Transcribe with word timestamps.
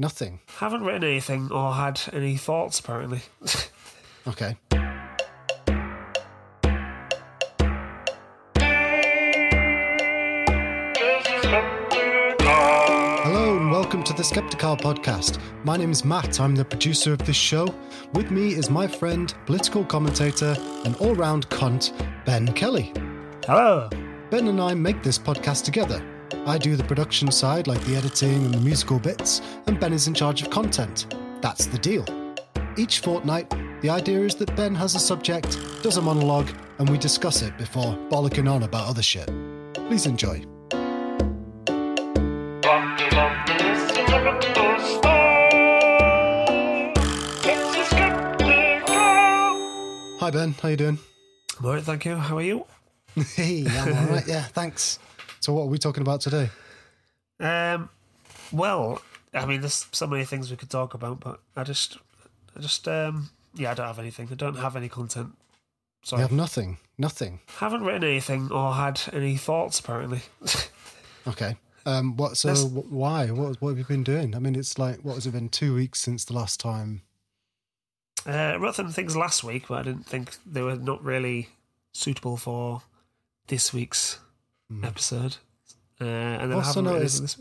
Nothing. 0.00 0.40
Haven't 0.56 0.82
written 0.82 1.04
anything 1.04 1.52
or 1.52 1.74
had 1.74 2.00
any 2.14 2.38
thoughts, 2.38 2.80
apparently. 2.80 3.20
Okay. 4.26 4.56
Hello 13.22 13.58
and 13.58 13.70
welcome 13.70 14.02
to 14.04 14.14
the 14.14 14.24
Skeptical 14.24 14.74
podcast. 14.78 15.38
My 15.64 15.76
name 15.76 15.90
is 15.90 16.02
Mat. 16.02 16.40
I'm 16.40 16.56
the 16.56 16.64
producer 16.64 17.12
of 17.12 17.18
this 17.26 17.36
show. 17.36 17.66
With 18.14 18.30
me 18.30 18.54
is 18.54 18.70
my 18.70 18.86
friend, 18.86 19.34
political 19.44 19.84
commentator, 19.84 20.56
and 20.86 20.96
all 20.96 21.14
round 21.14 21.46
cunt, 21.50 21.92
Ben 22.24 22.50
Kelly. 22.54 22.94
Hello. 23.44 23.90
Ben 24.30 24.48
and 24.48 24.62
I 24.62 24.72
make 24.72 25.02
this 25.02 25.18
podcast 25.18 25.64
together. 25.64 26.02
I 26.46 26.58
do 26.58 26.74
the 26.74 26.84
production 26.84 27.30
side, 27.30 27.66
like 27.66 27.80
the 27.84 27.96
editing 27.96 28.44
and 28.44 28.54
the 28.54 28.60
musical 28.60 28.98
bits, 28.98 29.40
and 29.66 29.78
Ben 29.78 29.92
is 29.92 30.08
in 30.08 30.14
charge 30.14 30.42
of 30.42 30.50
content. 30.50 31.14
That's 31.40 31.66
the 31.66 31.78
deal. 31.78 32.04
Each 32.76 32.98
fortnight, 33.00 33.50
the 33.82 33.90
idea 33.90 34.20
is 34.20 34.34
that 34.36 34.54
Ben 34.56 34.74
has 34.74 34.94
a 34.94 34.98
subject, 34.98 35.58
does 35.82 35.96
a 35.96 36.02
monologue, 36.02 36.50
and 36.78 36.88
we 36.88 36.98
discuss 36.98 37.42
it 37.42 37.56
before 37.58 37.94
bollocking 38.10 38.50
on 38.50 38.62
about 38.62 38.88
other 38.88 39.02
shit. 39.02 39.28
Please 39.74 40.06
enjoy. 40.06 40.44
Hi 50.18 50.30
Ben, 50.30 50.52
how 50.60 50.68
you 50.68 50.76
doing? 50.76 50.98
Right, 51.60 51.82
thank 51.82 52.04
you. 52.04 52.16
How 52.16 52.38
are 52.38 52.42
you? 52.42 52.64
Hey, 53.34 53.66
I'm 53.66 53.96
all 53.96 54.14
right. 54.14 54.26
Yeah, 54.26 54.44
thanks. 54.44 54.98
So, 55.40 55.52
what 55.52 55.62
are 55.62 55.66
we 55.66 55.78
talking 55.78 56.02
about 56.02 56.20
today? 56.20 56.50
Um, 57.38 57.88
well, 58.52 59.00
I 59.32 59.46
mean, 59.46 59.60
there's 59.60 59.86
so 59.92 60.06
many 60.06 60.24
things 60.24 60.50
we 60.50 60.56
could 60.56 60.70
talk 60.70 60.94
about, 60.94 61.20
but 61.20 61.40
I 61.56 61.64
just, 61.64 61.96
I 62.56 62.60
just, 62.60 62.86
um, 62.86 63.30
yeah, 63.54 63.70
I 63.70 63.74
don't 63.74 63.86
have 63.86 63.98
anything. 63.98 64.28
I 64.30 64.34
don't 64.34 64.56
have 64.56 64.76
any 64.76 64.88
content. 64.88 65.30
Sorry, 66.02 66.20
Sorry. 66.20 66.22
have 66.22 66.32
nothing. 66.32 66.78
Nothing. 66.98 67.40
Haven't 67.58 67.82
written 67.84 68.04
anything 68.04 68.50
or 68.52 68.74
had 68.74 69.00
any 69.12 69.36
thoughts, 69.36 69.80
apparently. 69.80 70.20
Okay. 71.26 71.56
Um, 71.84 72.16
what? 72.16 72.36
So, 72.38 72.54
why? 72.54 73.26
What? 73.26 73.60
What 73.60 73.68
have 73.70 73.78
you 73.78 73.84
been 73.84 74.02
doing? 74.02 74.34
I 74.34 74.38
mean, 74.38 74.54
it's 74.54 74.78
like 74.78 75.00
what 75.00 75.14
has 75.14 75.26
it 75.26 75.32
been? 75.32 75.48
Two 75.48 75.74
weeks 75.74 76.00
since 76.00 76.24
the 76.24 76.32
last 76.32 76.60
time. 76.60 77.02
Uh, 78.26 78.30
I 78.30 78.56
wrote 78.56 78.74
some 78.74 78.90
things 78.90 79.16
last 79.16 79.44
week, 79.44 79.68
but 79.68 79.78
I 79.80 79.82
didn't 79.82 80.06
think 80.06 80.36
they 80.44 80.62
were 80.62 80.76
not 80.76 81.04
really 81.04 81.50
suitable 81.92 82.36
for 82.36 82.82
this 83.48 83.72
week's 83.72 84.18
episode. 84.82 85.36
Uh, 86.00 86.04
and 86.04 86.50
then 86.50 86.58
Also 86.58 86.80
noticed- 86.80 87.20
this 87.22 87.36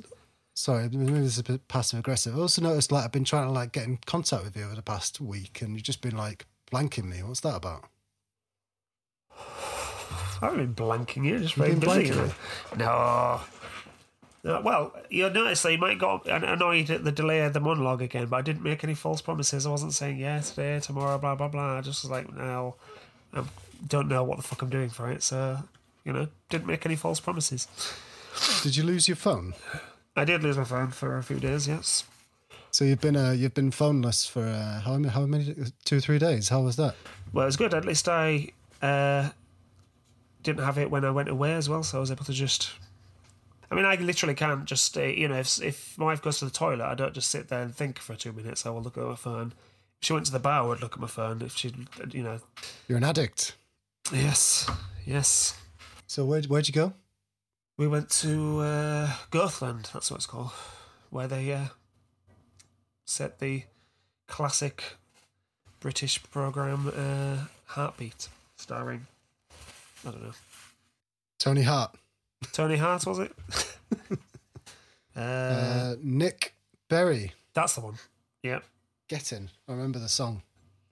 Sorry, 0.55 0.89
maybe 0.89 1.13
this 1.22 1.33
is 1.33 1.39
a 1.39 1.44
bit 1.44 1.67
passive 1.69 1.99
aggressive. 1.99 2.36
I 2.36 2.41
also 2.41 2.61
noticed 2.61 2.91
like 2.91 3.05
I've 3.05 3.13
been 3.13 3.23
trying 3.23 3.47
to 3.47 3.52
like 3.53 3.71
get 3.71 3.86
in 3.86 3.97
contact 4.05 4.44
with 4.44 4.58
you 4.58 4.66
over 4.66 4.75
the 4.75 4.81
past 4.81 5.21
week, 5.21 5.61
and 5.61 5.73
you've 5.73 5.83
just 5.83 6.02
been 6.02 6.17
like 6.17 6.45
blanking 6.69 7.05
me. 7.05 7.23
What's 7.23 7.39
that 7.41 7.55
about? 7.55 7.86
I 9.31 10.45
haven't 10.45 10.73
been 10.73 10.86
blanking 10.88 11.25
you, 11.25 11.39
just 11.39 11.55
very 11.55 11.71
been 11.75 11.80
busy. 11.80 12.09
blanking 12.11 12.77
No. 12.77 13.41
No, 14.43 14.61
Well, 14.61 14.93
you'll 15.09 15.31
notice 15.31 15.61
that 15.64 15.71
you 15.73 15.77
might 15.77 15.99
got 15.99 16.25
annoyed 16.27 16.89
at 16.89 17.03
the 17.03 17.11
delay 17.11 17.41
of 17.41 17.52
the 17.53 17.59
monologue 17.59 18.02
again, 18.02 18.27
but 18.27 18.38
I 18.38 18.41
didn't 18.41 18.64
make 18.64 18.83
any 18.86 18.93
false 18.95 19.21
promises. 19.21 19.66
I 19.66 19.69
wasn't 19.69 19.93
saying 19.93 20.17
yeah 20.17 20.39
today, 20.39 20.80
tomorrow, 20.80 21.17
blah 21.17 21.36
blah 21.36 21.49
blah. 21.49 21.77
I 21.77 21.81
just 21.81 22.03
was 22.03 22.11
like, 22.11 22.33
no, 22.33 22.75
I 23.33 23.43
don't 23.88 24.08
know 24.08 24.23
what 24.23 24.38
the 24.38 24.43
fuck 24.43 24.61
I'm 24.61 24.69
doing 24.69 24.89
for 24.89 25.11
it, 25.11 25.23
so 25.23 25.59
you 26.09 26.13
know, 26.19 26.27
didn't 26.49 26.65
make 26.67 26.85
any 26.85 26.95
false 26.95 27.19
promises. 27.19 27.67
Did 28.63 28.75
you 28.75 28.83
lose 28.83 29.07
your 29.07 29.15
phone? 29.15 29.53
I 30.15 30.25
did 30.25 30.41
lose 30.43 30.57
my 30.57 30.63
phone 30.63 30.89
for 30.89 31.17
a 31.17 31.23
few 31.23 31.39
days, 31.39 31.67
yes. 31.67 32.03
So 32.71 32.83
you've 32.85 33.02
been 33.02 33.15
uh, 33.15 33.31
you've 33.31 33.53
been 33.53 33.71
phoneless 33.71 34.27
for 34.30 34.43
uh, 34.43 34.81
how 34.81 34.93
many 34.97 35.09
how 35.09 35.25
many 35.25 35.55
two 35.85 35.97
or 35.97 35.99
three 35.99 36.17
days? 36.19 36.49
How 36.49 36.61
was 36.61 36.75
that? 36.77 36.95
Well, 37.33 37.43
it 37.43 37.45
was 37.47 37.57
good. 37.57 37.73
At 37.73 37.85
least 37.85 38.07
I 38.09 38.49
uh, 38.81 39.30
didn't 40.43 40.64
have 40.64 40.77
it 40.77 40.89
when 40.89 41.05
I 41.05 41.11
went 41.11 41.30
away 41.30 41.53
as 41.53 41.69
well, 41.69 41.83
so 41.83 41.98
I 41.98 41.99
was 41.99 42.11
able 42.11 42.25
to 42.25 42.33
just. 42.33 42.71
I 43.71 43.75
mean, 43.75 43.86
I 43.86 43.95
literally 43.95 44.33
can't 44.36 44.65
just 44.65 44.83
stay. 44.83 45.15
You 45.15 45.27
know, 45.27 45.36
if 45.36 45.61
if 45.61 45.98
my 45.98 46.05
wife 46.05 46.21
goes 46.23 46.39
to 46.39 46.45
the 46.45 46.52
toilet, 46.52 46.86
I 46.86 46.95
don't 46.95 47.14
just 47.14 47.30
sit 47.30 47.49
there 47.49 47.61
and 47.61 47.75
think 47.75 47.99
for 47.99 48.15
two 48.15 48.31
minutes. 48.33 48.65
I 48.65 48.69
will 48.71 48.81
look 48.81 48.98
at 48.98 49.03
my 49.03 49.15
phone. 49.15 49.53
If 50.02 50.08
she 50.08 50.14
went 50.14 50.25
to 50.27 50.31
the 50.31 50.39
bar, 50.39 50.64
I 50.64 50.67
would 50.67 50.81
look 50.81 50.93
at 50.93 50.99
my 50.99 51.08
phone. 51.08 51.42
If 51.42 51.55
she, 51.55 51.73
you 52.11 52.23
know, 52.23 52.39
You're 52.87 52.98
an 52.98 53.03
addict. 53.03 53.55
yes, 54.14 54.67
yes. 55.05 55.55
So 56.09 56.25
where 56.25 56.42
where'd 56.42 56.67
you 56.67 56.73
go? 56.73 56.93
We 57.77 57.87
went 57.87 58.09
to 58.23 58.59
uh, 58.61 59.14
Goathland. 59.30 59.89
That's 59.93 60.09
what 60.09 60.17
it's 60.17 60.25
called, 60.25 60.49
where 61.11 61.27
they 61.27 61.53
uh, 61.53 61.65
set 63.05 63.37
the 63.37 63.64
classic 64.27 64.83
British 65.80 66.21
program 66.23 66.92
uh, 66.95 67.45
Heartbeat, 67.67 68.27
starring 68.58 69.05
I 70.05 70.11
don't 70.11 70.23
know. 70.23 70.33
Tony 71.37 71.61
Hart, 71.61 71.95
Tony 72.53 72.77
Hart, 72.77 73.05
was 73.05 73.19
it? 73.19 73.31
uh, 75.15 75.19
uh, 75.19 75.95
Nick 76.02 76.55
Berry. 76.89 77.33
that's 77.53 77.75
the 77.75 77.81
one. 77.81 77.95
Yep. 78.42 78.64
Getting. 79.09 79.49
I 79.67 79.73
remember 79.73 79.99
the 79.99 80.09
song 80.09 80.42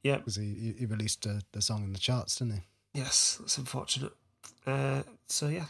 Yep. 0.04 0.20
because 0.20 0.36
he, 0.36 0.54
he- 0.54 0.76
he 0.80 0.86
released 0.86 1.26
uh, 1.26 1.40
the 1.54 1.62
song 1.62 1.84
in 1.84 1.94
the 1.94 2.00
charts, 2.00 2.36
didn't 2.38 2.54
he? 2.54 2.60
Yes, 3.00 3.38
that's 3.40 3.58
unfortunate. 3.58 4.12
Uh, 4.68 5.04
so, 5.28 5.48
yeah, 5.48 5.66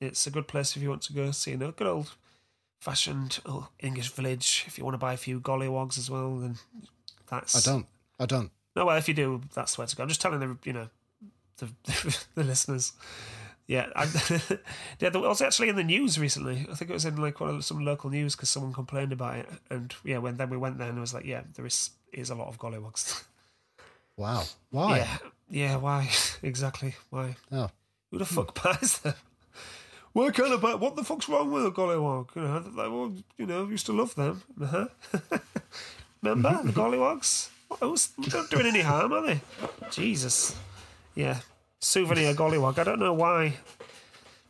it's 0.00 0.26
a 0.26 0.30
good 0.30 0.48
place 0.48 0.76
if 0.76 0.82
you 0.82 0.90
want 0.90 1.02
to 1.02 1.12
go 1.12 1.30
see 1.30 1.52
a 1.52 1.56
good 1.56 1.86
old 1.86 2.12
fashioned 2.80 3.38
old 3.46 3.66
English 3.78 4.10
village. 4.10 4.64
If 4.66 4.78
you 4.78 4.84
want 4.84 4.94
to 4.94 4.98
buy 4.98 5.12
a 5.12 5.18
few 5.18 5.40
gollywogs 5.40 5.98
as 5.98 6.10
well, 6.10 6.36
then 6.36 6.56
that's. 7.30 7.54
I 7.54 7.70
don't. 7.70 7.86
I 8.18 8.26
don't. 8.26 8.50
No, 8.74 8.86
well, 8.86 8.96
if 8.96 9.08
you 9.08 9.14
do, 9.14 9.42
that's 9.54 9.76
where 9.78 9.86
to 9.86 9.96
go. 9.96 10.02
I'm 10.02 10.08
just 10.08 10.20
telling 10.20 10.40
the, 10.40 10.56
you 10.64 10.72
know, 10.72 10.88
the, 11.58 11.68
the 12.34 12.44
listeners. 12.44 12.92
Yeah, 13.66 13.86
I, 13.94 14.04
yeah. 14.98 15.08
It 15.08 15.14
was 15.14 15.40
actually 15.40 15.68
in 15.68 15.76
the 15.76 15.84
news 15.84 16.18
recently. 16.18 16.66
I 16.70 16.74
think 16.74 16.90
it 16.90 16.94
was 16.94 17.04
in 17.04 17.16
like 17.16 17.38
one 17.40 17.50
of 17.54 17.64
some 17.64 17.84
local 17.84 18.10
news 18.10 18.34
because 18.34 18.50
someone 18.50 18.72
complained 18.72 19.12
about 19.12 19.36
it. 19.36 19.48
And 19.70 19.94
yeah, 20.04 20.18
when 20.18 20.36
then 20.38 20.50
we 20.50 20.56
went 20.56 20.78
there 20.78 20.88
and 20.88 20.98
it 20.98 21.00
was 21.00 21.14
like, 21.14 21.24
yeah, 21.24 21.42
there 21.54 21.66
is 21.66 21.90
is 22.12 22.30
a 22.30 22.34
lot 22.34 22.48
of 22.48 22.58
gollywogs. 22.58 23.24
Wow. 24.16 24.42
Why? 24.68 24.98
Yeah, 24.98 25.18
yeah. 25.48 25.76
Why 25.76 26.10
exactly? 26.42 26.94
Why? 27.08 27.36
Oh. 27.50 27.70
Who 28.10 28.18
the 28.18 28.24
fuck 28.26 28.54
buys 28.62 28.98
them? 28.98 29.14
Why 30.12 30.30
can't 30.30 30.52
I 30.52 30.56
buy? 30.56 30.74
What 30.74 30.96
the 30.96 31.04
fuck's 31.04 31.28
wrong 31.28 31.52
with 31.52 31.64
a 31.66 31.70
gollywog? 31.70 32.34
You 32.34 32.42
know, 32.42 32.58
they, 32.60 33.22
you 33.38 33.46
know, 33.46 33.68
used 33.68 33.86
to 33.86 33.92
love 33.92 34.14
them. 34.16 34.42
Uh-huh. 34.60 34.86
Remember 36.22 36.60
the 36.64 36.72
gollywogs? 36.72 37.48
What 37.68 37.82
else? 37.82 38.08
They're 38.18 38.40
not 38.40 38.50
doing 38.50 38.66
any 38.66 38.80
harm, 38.80 39.12
are 39.12 39.22
they? 39.24 39.40
Jesus. 39.90 40.56
Yeah, 41.14 41.38
souvenir 41.78 42.34
gollywog. 42.34 42.78
I 42.78 42.84
don't 42.84 42.98
know 42.98 43.14
why, 43.14 43.54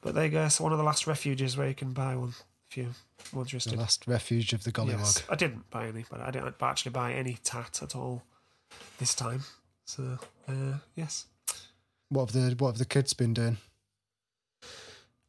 but 0.01 0.15
there 0.15 0.25
you 0.25 0.31
go. 0.31 0.45
It's 0.47 0.61
one 0.61 0.73
of 0.73 0.79
the 0.79 0.85
last 0.85 1.07
refuges 1.07 1.57
where 1.57 1.69
you 1.69 1.75
can 1.75 1.93
buy 1.93 2.17
one 2.17 2.35
if 2.71 2.77
you 2.79 2.85
are 2.85 2.95
The 3.35 3.41
interested. 3.41 3.77
last 3.79 4.07
refuge 4.07 4.53
of 4.55 4.65
the 4.65 4.73
gollywog. 4.73 4.99
Yes. 4.99 5.23
I 5.29 5.37
didn't 5.37 5.69
buy 5.71 5.89
any, 5.89 6.05
but 6.11 6.21
I 6.21 6.31
didn't 6.31 6.55
actually 6.61 6.93
buy 6.93 7.13
any 7.13 7.37
tat 7.45 7.81
at 7.83 7.95
all 7.95 8.23
this 8.99 9.15
time. 9.15 9.45
So 9.85 10.19
uh, 10.49 10.79
yes. 10.97 11.27
What 12.11 12.31
have 12.31 12.33
the 12.33 12.57
what 12.63 12.71
have 12.73 12.79
the 12.79 12.85
kids 12.85 13.13
been 13.15 13.33
doing? 13.35 13.57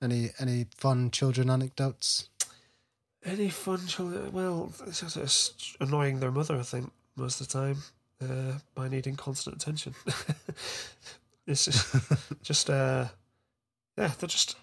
Any 0.02 0.32
any 0.40 0.66
fun 0.76 1.12
children 1.12 1.50
anecdotes? 1.50 2.28
Any 3.24 3.50
fun 3.50 3.86
children? 3.86 4.32
Well, 4.32 4.74
it's 4.88 5.02
just 5.02 5.78
annoying 5.80 6.20
their 6.20 6.32
mother, 6.32 6.58
I 6.58 6.64
think, 6.64 6.92
most 7.16 7.40
of 7.40 7.48
the 7.48 7.54
time 7.54 7.78
uh, 8.22 8.58
by 8.74 8.88
needing 8.88 9.16
constant 9.16 9.58
attention. 9.62 9.94
it's 11.48 11.66
just, 11.66 11.96
just 12.42 12.70
uh, 12.70 13.06
yeah, 13.96 14.12
they're 14.20 14.28
just 14.28 14.56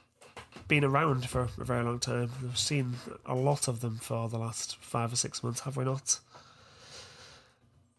been 0.67 0.85
around 0.85 1.29
for 1.29 1.43
a 1.43 1.65
very 1.65 1.85
long 1.85 2.01
time. 2.01 2.33
We've 2.43 2.59
seen 2.59 2.97
a 3.25 3.35
lot 3.37 3.69
of 3.69 3.81
them 3.81 3.99
for 4.03 4.29
the 4.29 4.39
last 4.39 4.77
five 4.81 5.13
or 5.13 5.17
six 5.17 5.45
months, 5.45 5.61
have 5.61 5.77
we 5.77 5.85
not? 5.85 6.19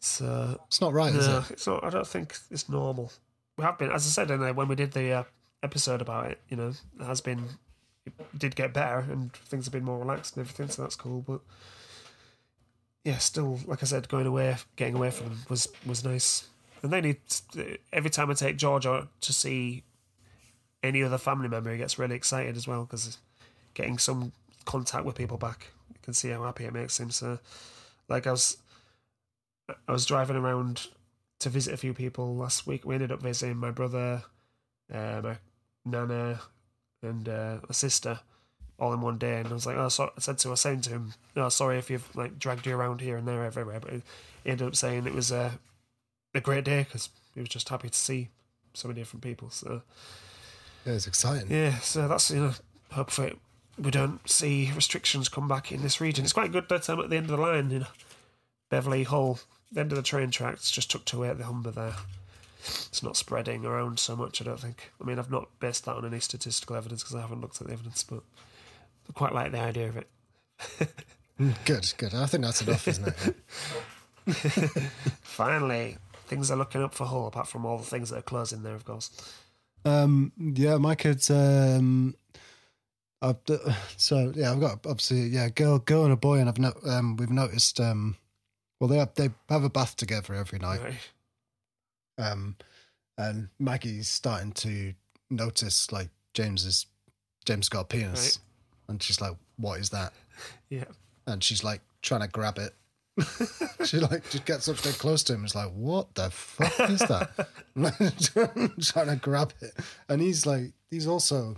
So 0.00 0.60
It's 0.66 0.80
not 0.82 0.92
right, 0.92 1.14
is 1.14 1.26
no, 1.26 1.38
it? 1.38 1.50
it's 1.52 1.66
not. 1.66 1.84
I 1.84 1.90
don't 1.90 2.06
think 2.06 2.36
it's 2.50 2.68
normal. 2.68 3.12
Have 3.60 3.78
been, 3.78 3.90
as 3.90 4.06
I 4.06 4.10
said, 4.10 4.30
in 4.30 4.54
when 4.54 4.68
we 4.68 4.74
did 4.74 4.92
the 4.92 5.12
uh, 5.12 5.24
episode 5.62 6.00
about 6.00 6.30
it, 6.30 6.40
you 6.48 6.56
know, 6.56 6.68
it 6.68 7.04
has 7.04 7.20
been, 7.20 7.44
it 8.06 8.12
did 8.36 8.56
get 8.56 8.72
better 8.72 8.98
and 8.98 9.32
things 9.32 9.66
have 9.66 9.72
been 9.72 9.84
more 9.84 9.98
relaxed 9.98 10.36
and 10.36 10.42
everything, 10.42 10.68
so 10.68 10.82
that's 10.82 10.96
cool. 10.96 11.22
But 11.26 11.40
yeah, 13.04 13.18
still, 13.18 13.60
like 13.66 13.82
I 13.82 13.86
said, 13.86 14.08
going 14.08 14.26
away, 14.26 14.56
getting 14.76 14.94
away 14.94 15.10
from 15.10 15.28
them 15.28 15.38
was 15.48 15.68
was 15.86 16.04
nice. 16.04 16.48
And 16.82 16.92
they 16.92 17.00
need 17.00 17.18
every 17.92 18.10
time 18.10 18.30
I 18.30 18.34
take 18.34 18.56
George 18.56 18.86
out 18.86 19.08
to 19.22 19.32
see 19.32 19.84
any 20.82 21.02
other 21.02 21.18
family 21.18 21.48
member, 21.48 21.70
he 21.72 21.78
gets 21.78 21.98
really 21.98 22.16
excited 22.16 22.56
as 22.56 22.66
well 22.66 22.84
because 22.84 23.18
getting 23.74 23.98
some 23.98 24.32
contact 24.64 25.04
with 25.04 25.16
people 25.16 25.36
back. 25.36 25.68
You 25.90 25.96
can 26.02 26.14
see 26.14 26.30
how 26.30 26.42
happy 26.44 26.64
it 26.64 26.72
makes 26.72 26.98
him. 26.98 27.10
So, 27.10 27.38
like 28.08 28.26
I 28.26 28.32
was, 28.32 28.56
I 29.68 29.92
was 29.92 30.06
driving 30.06 30.36
around 30.36 30.88
to 31.40 31.48
visit 31.48 31.74
a 31.74 31.76
few 31.76 31.92
people 31.94 32.34
last 32.36 32.66
week. 32.66 32.84
We 32.84 32.94
ended 32.94 33.12
up 33.12 33.20
visiting 33.22 33.56
my 33.56 33.70
brother, 33.70 34.22
uh, 34.92 35.20
my 35.22 35.36
nana, 35.84 36.40
and 37.02 37.28
uh, 37.28 37.56
my 37.68 37.72
sister, 37.72 38.20
all 38.78 38.92
in 38.92 39.00
one 39.00 39.18
day. 39.18 39.38
And 39.40 39.48
I 39.48 39.52
was 39.52 39.66
like, 39.66 39.76
oh, 39.76 39.88
so, 39.88 40.12
I 40.16 40.20
said 40.20 40.38
to, 40.38 40.48
I 40.48 40.50
was 40.52 40.60
saying 40.60 40.82
to 40.82 40.90
him, 40.90 41.14
oh, 41.36 41.48
sorry 41.48 41.78
if 41.78 41.90
you've 41.90 42.14
like 42.14 42.38
dragged 42.38 42.66
you 42.66 42.76
around 42.76 43.00
here 43.00 43.16
and 43.16 43.26
there 43.26 43.44
everywhere, 43.44 43.80
but 43.80 43.90
he 43.92 44.02
ended 44.46 44.66
up 44.66 44.76
saying 44.76 45.06
it 45.06 45.14
was 45.14 45.30
a 45.30 45.58
a 46.34 46.40
great 46.40 46.64
day 46.64 46.84
because 46.84 47.08
he 47.34 47.40
was 47.40 47.48
just 47.48 47.68
happy 47.68 47.88
to 47.88 47.98
see 47.98 48.28
so 48.72 48.86
many 48.86 49.00
different 49.00 49.22
people. 49.22 49.50
So 49.50 49.82
Yeah, 50.86 50.92
it's 50.92 51.06
exciting. 51.08 51.50
yeah, 51.50 51.78
so 51.78 52.06
that's 52.06 52.30
you 52.30 52.40
know, 52.40 52.52
hopefully 52.92 53.36
we 53.78 53.90
don't 53.90 54.28
see 54.28 54.70
restrictions 54.76 55.28
come 55.28 55.48
back 55.48 55.72
in 55.72 55.82
this 55.82 56.00
region. 56.00 56.22
It's 56.24 56.32
quite 56.34 56.52
good 56.52 56.68
that 56.68 56.88
um, 56.90 57.00
at 57.00 57.10
the 57.10 57.16
end 57.16 57.30
of 57.30 57.36
the 57.36 57.42
line, 57.42 57.70
you 57.70 57.78
know, 57.80 57.86
Beverley 58.70 59.02
Hull, 59.04 59.40
the 59.72 59.80
end 59.80 59.92
of 59.92 59.96
the 59.96 60.02
train 60.02 60.30
tracks, 60.30 60.70
just 60.70 60.90
took 60.90 61.12
away 61.12 61.28
at 61.28 61.38
the 61.38 61.44
Humber 61.44 61.70
there. 61.70 61.94
It's 62.62 63.02
not 63.02 63.16
spreading 63.16 63.64
around 63.64 63.98
so 63.98 64.14
much, 64.16 64.40
I 64.40 64.44
don't 64.44 64.60
think. 64.60 64.92
I 65.00 65.04
mean, 65.04 65.18
I've 65.18 65.30
not 65.30 65.48
based 65.60 65.86
that 65.86 65.96
on 65.96 66.04
any 66.04 66.20
statistical 66.20 66.76
evidence 66.76 67.02
because 67.02 67.16
I 67.16 67.20
haven't 67.20 67.40
looked 67.40 67.60
at 67.60 67.66
the 67.66 67.72
evidence, 67.72 68.02
but 68.02 68.22
I 69.08 69.12
quite 69.12 69.34
like 69.34 69.52
the 69.52 69.60
idea 69.60 69.88
of 69.88 69.96
it. 69.96 70.08
Good, 71.64 71.90
good. 71.96 72.14
I 72.14 72.26
think 72.26 72.44
that's 72.44 72.60
enough, 72.60 72.86
isn't 72.86 73.08
it? 73.08 73.34
Finally, 75.22 75.96
things 76.26 76.50
are 76.50 76.56
looking 76.56 76.82
up 76.82 76.92
for 76.92 77.06
Hull, 77.06 77.28
apart 77.28 77.48
from 77.48 77.64
all 77.64 77.78
the 77.78 77.84
things 77.84 78.10
that 78.10 78.18
are 78.18 78.22
closing 78.22 78.62
there, 78.62 78.74
of 78.74 78.84
course. 78.84 79.10
Um, 79.86 80.32
yeah, 80.38 80.76
my 80.76 80.94
kids. 80.94 81.30
Um, 81.30 82.14
I've, 83.22 83.36
so 83.96 84.32
yeah, 84.36 84.52
I've 84.52 84.60
got 84.60 84.86
obviously 84.86 85.22
yeah, 85.28 85.48
girl, 85.48 85.78
girl 85.78 86.04
and 86.04 86.12
a 86.12 86.16
boy, 86.16 86.40
and 86.40 86.48
I've 86.50 86.58
no, 86.58 86.74
um, 86.86 87.16
we've 87.16 87.30
noticed. 87.30 87.80
Um, 87.80 88.16
well, 88.80 88.88
they 88.88 88.98
have, 88.98 89.14
they 89.14 89.28
have 89.48 89.62
a 89.62 89.70
bath 89.70 89.94
together 89.96 90.34
every 90.34 90.58
night. 90.58 90.80
Right. 90.82 91.10
Um, 92.18 92.56
and 93.16 93.48
Maggie's 93.58 94.08
starting 94.08 94.52
to 94.52 94.94
notice 95.30 95.92
like 95.92 96.08
James's 96.34 96.86
James 97.44 97.68
got 97.68 97.80
a 97.80 97.84
penis, 97.84 98.38
and 98.88 99.02
she's 99.02 99.20
like, 99.20 99.32
"What 99.56 99.80
is 99.80 99.90
that?" 99.90 100.12
Yeah. 100.70 100.84
And 101.26 101.42
she's 101.44 101.62
like 101.62 101.80
trying 102.00 102.22
to 102.22 102.28
grab 102.28 102.56
it. 102.58 102.74
she 103.84 103.98
like 103.98 104.28
just 104.30 104.44
gets 104.46 104.68
up 104.68 104.76
there 104.78 104.92
close 104.94 105.22
to 105.24 105.34
him. 105.34 105.44
Is 105.44 105.54
like, 105.54 105.70
"What 105.72 106.14
the 106.14 106.30
fuck 106.30 106.88
is 106.90 107.00
that?" 107.00 107.48
trying 108.80 109.08
to 109.08 109.16
grab 109.16 109.52
it, 109.60 109.72
and 110.08 110.22
he's 110.22 110.46
like, 110.46 110.72
he's 110.90 111.06
also. 111.06 111.56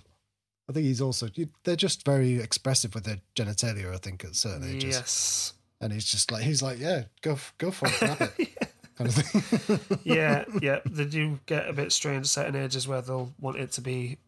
I 0.69 0.73
think 0.73 0.87
he's 0.87 1.01
also. 1.01 1.29
They're 1.65 1.77
just 1.77 2.05
very 2.05 2.41
expressive 2.41 2.95
with 2.95 3.05
their 3.05 3.19
genitalia. 3.37 3.93
I 3.93 3.99
think 3.99 4.25
at 4.25 4.35
certain 4.35 4.69
ages, 4.69 4.97
Yes. 4.97 5.53
And 5.83 5.93
he's 5.93 6.05
just 6.05 6.31
like, 6.31 6.45
he's 6.45 6.63
like, 6.63 6.79
yeah, 6.79 7.03
go, 7.21 7.37
go 7.59 7.73
for 7.73 7.89
it, 7.89 7.99
grab 7.99 8.33
it, 8.39 8.49
kind 8.97 9.09
of 9.09 9.15
thing. 9.15 9.99
yeah, 10.05 10.45
yeah. 10.63 10.79
They 10.89 11.05
do 11.05 11.41
get 11.47 11.69
a 11.69 11.73
bit 11.73 11.91
strange 11.93 12.21
at 12.21 12.27
certain 12.29 12.57
ages 12.57 12.87
where 12.87 13.03
they'll 13.03 13.33
want 13.41 13.59
it 13.59 13.73
to 13.73 13.81
be, 13.81 14.19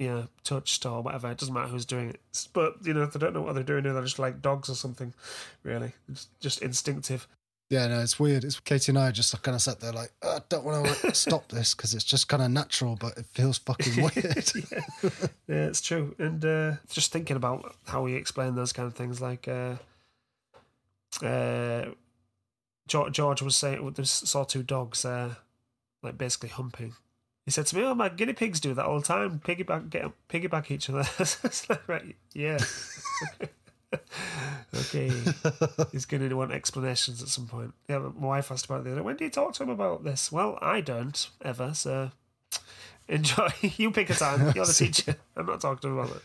you 0.00 0.08
know, 0.08 0.28
touched 0.42 0.84
or 0.84 1.00
whatever. 1.00 1.30
It 1.30 1.38
doesn't 1.38 1.54
matter 1.54 1.68
who's 1.68 1.86
doing 1.86 2.10
it. 2.10 2.20
But, 2.52 2.84
you 2.84 2.94
know, 2.94 3.02
if 3.02 3.12
they 3.12 3.20
don't 3.20 3.32
know 3.32 3.42
what 3.42 3.54
they're 3.54 3.62
doing. 3.62 3.84
They're 3.84 4.02
just 4.02 4.18
like 4.18 4.42
dogs 4.42 4.68
or 4.68 4.74
something, 4.74 5.14
really. 5.62 5.92
It's 6.08 6.26
just 6.40 6.62
instinctive. 6.62 7.28
Yeah, 7.70 7.86
no, 7.86 8.00
it's 8.00 8.18
weird. 8.18 8.44
It's 8.44 8.58
Katie 8.58 8.90
and 8.90 8.98
I 8.98 9.10
just 9.10 9.40
kind 9.42 9.54
of 9.54 9.60
sat 9.60 9.78
there 9.78 9.92
like, 9.92 10.10
"Oh, 10.22 10.36
I 10.36 10.40
don't 10.48 10.64
want 10.64 10.86
to 10.86 11.14
stop 11.14 11.48
this 11.48 11.74
because 11.74 11.92
it's 11.92 12.02
just 12.02 12.26
kind 12.26 12.42
of 12.42 12.50
natural, 12.50 12.96
but 12.96 13.18
it 13.18 13.26
feels 13.26 13.58
fucking 13.58 13.96
weird. 14.02 14.50
yeah. 14.54 15.10
yeah, 15.46 15.66
it's 15.66 15.82
true. 15.82 16.14
And 16.18 16.42
uh, 16.42 16.72
just 16.88 17.12
thinking 17.12 17.36
about 17.36 17.76
how 17.86 18.02
we 18.02 18.14
explain 18.14 18.54
those 18.54 18.72
kind 18.72 18.86
of 18.86 18.94
things, 18.94 19.20
like 19.20 19.46
uh, 19.48 19.74
uh, 21.22 21.86
George, 22.86 23.12
George 23.12 23.42
was 23.42 23.56
saying, 23.56 23.92
they 23.96 24.04
saw 24.04 24.44
two 24.44 24.62
dogs, 24.62 25.04
uh, 25.04 25.34
like 26.02 26.16
basically 26.16 26.48
humping. 26.48 26.94
He 27.48 27.50
said 27.50 27.64
to 27.68 27.76
me, 27.76 27.82
"Oh, 27.82 27.94
my 27.94 28.10
guinea 28.10 28.34
pigs 28.34 28.60
do 28.60 28.74
that 28.74 28.84
all 28.84 29.00
the 29.00 29.06
time. 29.06 29.40
Piggyback, 29.42 29.88
get 29.88 30.04
piggyback 30.28 30.70
each 30.70 30.90
other." 30.90 31.08
It's 31.18 31.66
like, 31.70 31.88
right, 31.88 32.14
yeah. 32.34 32.58
okay, 34.74 35.08
he's 35.92 36.04
going 36.04 36.28
to 36.28 36.34
want 36.34 36.52
explanations 36.52 37.22
at 37.22 37.28
some 37.28 37.46
point. 37.46 37.72
Yeah, 37.88 38.00
but 38.00 38.20
my 38.20 38.26
wife 38.26 38.52
asked 38.52 38.66
about 38.66 38.82
it 38.82 38.84
the 38.84 38.92
other. 38.92 39.02
When 39.02 39.16
do 39.16 39.24
you 39.24 39.30
talk 39.30 39.54
to 39.54 39.62
him 39.62 39.70
about 39.70 40.04
this? 40.04 40.30
Well, 40.30 40.58
I 40.60 40.82
don't 40.82 41.26
ever. 41.42 41.72
So 41.72 42.10
enjoy. 43.08 43.48
you 43.76 43.90
pick 43.90 44.10
a 44.10 44.14
time. 44.14 44.52
You're 44.54 44.66
the 44.66 44.72
teacher. 44.76 45.16
I'm 45.36 45.46
not 45.46 45.60
talking 45.60 45.80
to 45.82 45.88
him 45.88 45.98
about 45.98 46.16
it. 46.16 46.22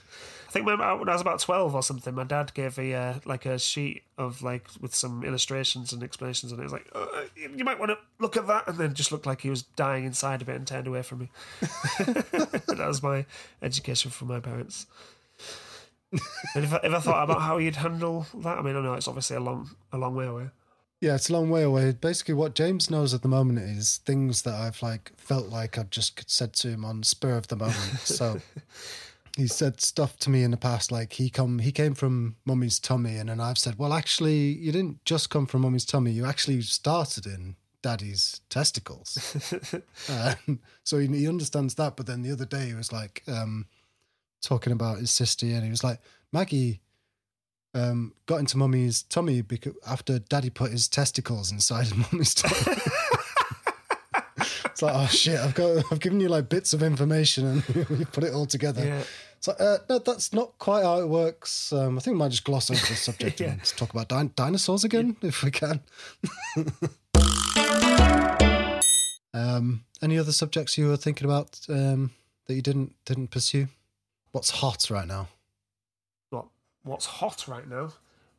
I 0.47 0.51
think 0.51 0.67
when 0.67 0.81
I 0.81 0.93
when 0.93 1.09
I 1.09 1.13
was 1.13 1.21
about 1.21 1.39
twelve 1.39 1.73
or 1.73 1.81
something, 1.81 2.13
my 2.13 2.25
dad 2.25 2.53
gave 2.53 2.77
a 2.77 2.93
uh, 2.93 3.13
like 3.25 3.47
a 3.47 3.57
sheet 3.57 4.03
of 4.19 4.43
like 4.43 4.67
with 4.79 4.93
some 4.93 5.23
illustrations 5.23 5.91
and 5.93 6.03
explanations, 6.03 6.51
and 6.51 6.61
it 6.61 6.63
was 6.63 6.71
like, 6.71 6.87
uh, 6.93 7.07
you 7.35 7.65
might 7.65 7.79
want 7.79 7.89
to 7.89 7.97
look 8.19 8.37
at 8.37 8.45
that, 8.45 8.67
and 8.67 8.77
then 8.77 8.93
just 8.93 9.11
looked 9.11 9.25
like 9.25 9.41
he 9.41 9.49
was 9.49 9.63
dying 9.63 10.05
inside 10.05 10.43
a 10.43 10.45
bit 10.45 10.55
and 10.55 10.67
turned 10.67 10.85
away 10.85 11.01
from 11.01 11.19
me. 11.19 11.31
that 11.61 12.75
was 12.77 13.01
my 13.01 13.25
education 13.63 14.11
from 14.11 14.27
my 14.27 14.39
parents. 14.39 14.85
and 16.11 16.63
if 16.63 16.71
I, 16.71 16.79
if 16.83 16.93
I 16.93 16.99
thought 16.99 17.23
about 17.23 17.41
how 17.41 17.57
you'd 17.57 17.77
handle 17.77 18.27
that, 18.35 18.59
I 18.59 18.61
mean, 18.61 18.75
I 18.75 18.81
know 18.81 18.93
it's 18.93 19.07
obviously 19.07 19.37
a 19.37 19.39
long 19.39 19.71
a 19.91 19.97
long 19.97 20.13
way 20.13 20.27
away. 20.27 20.49
Yeah, 21.03 21.15
it's 21.15 21.29
a 21.29 21.33
long 21.33 21.49
way 21.49 21.63
away. 21.63 21.91
Basically, 21.91 22.33
what 22.33 22.55
James 22.55 22.89
knows 22.89 23.13
at 23.13 23.23
the 23.23 23.27
moment 23.27 23.59
is 23.59 23.97
things 24.05 24.43
that 24.43 24.53
I've 24.53 24.81
like 24.81 25.11
felt 25.17 25.49
like 25.49 25.77
I've 25.77 25.89
just 25.89 26.31
said 26.31 26.53
to 26.53 26.69
him 26.69 26.85
on 26.85 27.03
spur 27.03 27.35
of 27.35 27.49
the 27.49 27.57
moment. 27.57 27.99
So 27.99 28.39
he 29.35 29.47
said 29.47 29.81
stuff 29.81 30.15
to 30.19 30.29
me 30.29 30.43
in 30.43 30.51
the 30.51 30.57
past, 30.57 30.93
like 30.93 31.11
he 31.11 31.29
come 31.29 31.59
he 31.59 31.73
came 31.73 31.93
from 31.93 32.37
mummy's 32.45 32.79
tummy, 32.79 33.17
and 33.17 33.27
then 33.27 33.41
I've 33.41 33.57
said, 33.57 33.77
well, 33.77 33.91
actually, 33.91 34.53
you 34.53 34.71
didn't 34.71 35.03
just 35.03 35.29
come 35.29 35.45
from 35.45 35.63
mummy's 35.63 35.83
tummy. 35.83 36.11
You 36.11 36.25
actually 36.25 36.61
started 36.61 37.25
in 37.25 37.57
daddy's 37.81 38.39
testicles. 38.49 39.73
um, 40.09 40.61
so 40.85 40.99
he, 40.99 41.07
he 41.07 41.27
understands 41.27 41.75
that. 41.75 41.97
But 41.97 42.05
then 42.05 42.21
the 42.21 42.31
other 42.31 42.45
day 42.45 42.67
he 42.67 42.75
was 42.75 42.93
like 42.93 43.23
um, 43.27 43.65
talking 44.41 44.71
about 44.71 44.99
his 44.99 45.11
sister, 45.11 45.47
and 45.47 45.65
he 45.65 45.69
was 45.69 45.83
like, 45.83 45.99
Maggie 46.31 46.79
um, 47.73 48.13
got 48.25 48.39
into 48.39 48.57
mummy's 48.57 49.03
tummy 49.03 49.41
because 49.41 49.73
after 49.87 50.19
daddy 50.19 50.49
put 50.49 50.71
his 50.71 50.87
testicles 50.87 51.51
inside 51.51 51.87
mummy's 52.11 52.33
tummy. 52.33 52.55
it's 54.65 54.81
like, 54.81 54.95
oh 54.95 55.07
shit! 55.07 55.39
I've 55.39 55.53
got, 55.55 55.83
I've 55.91 55.99
given 55.99 56.19
you 56.19 56.29
like 56.29 56.49
bits 56.49 56.73
of 56.73 56.81
information, 56.83 57.45
and 57.45 57.63
you 57.99 58.05
put 58.05 58.23
it 58.23 58.33
all 58.33 58.45
together. 58.45 58.85
Yeah. 58.85 59.03
It's 59.37 59.47
like, 59.47 59.59
uh, 59.59 59.79
no, 59.89 59.99
that's 59.99 60.31
not 60.31 60.57
quite 60.57 60.83
how 60.83 60.99
it 61.01 61.07
works. 61.09 61.73
Um, 61.73 61.97
I 61.97 62.01
think 62.01 62.13
we 62.15 62.19
might 62.19 62.31
just 62.31 62.45
gloss 62.45 62.71
over 62.71 62.79
the 62.79 62.95
subject 62.95 63.39
Yeah. 63.41 63.51
and 63.51 63.63
talk 63.65 63.93
about 63.93 64.07
din- 64.07 64.31
dinosaurs 64.35 64.83
again, 64.85 65.17
if 65.21 65.43
we 65.43 65.51
can. 65.51 65.81
um, 69.33 69.83
any 70.01 70.17
other 70.17 70.31
subjects 70.31 70.77
you 70.77 70.87
were 70.87 70.97
thinking 70.97 71.25
about 71.25 71.59
um, 71.69 72.11
that 72.47 72.53
you 72.55 72.61
didn't 72.61 72.93
didn't 73.05 73.29
pursue? 73.29 73.67
What's 74.31 74.49
hot 74.49 74.89
right 74.89 75.07
now? 75.07 75.27
What 76.83 76.91
what's 76.91 77.05
hot 77.05 77.47
right 77.47 77.67
now. 77.67 77.93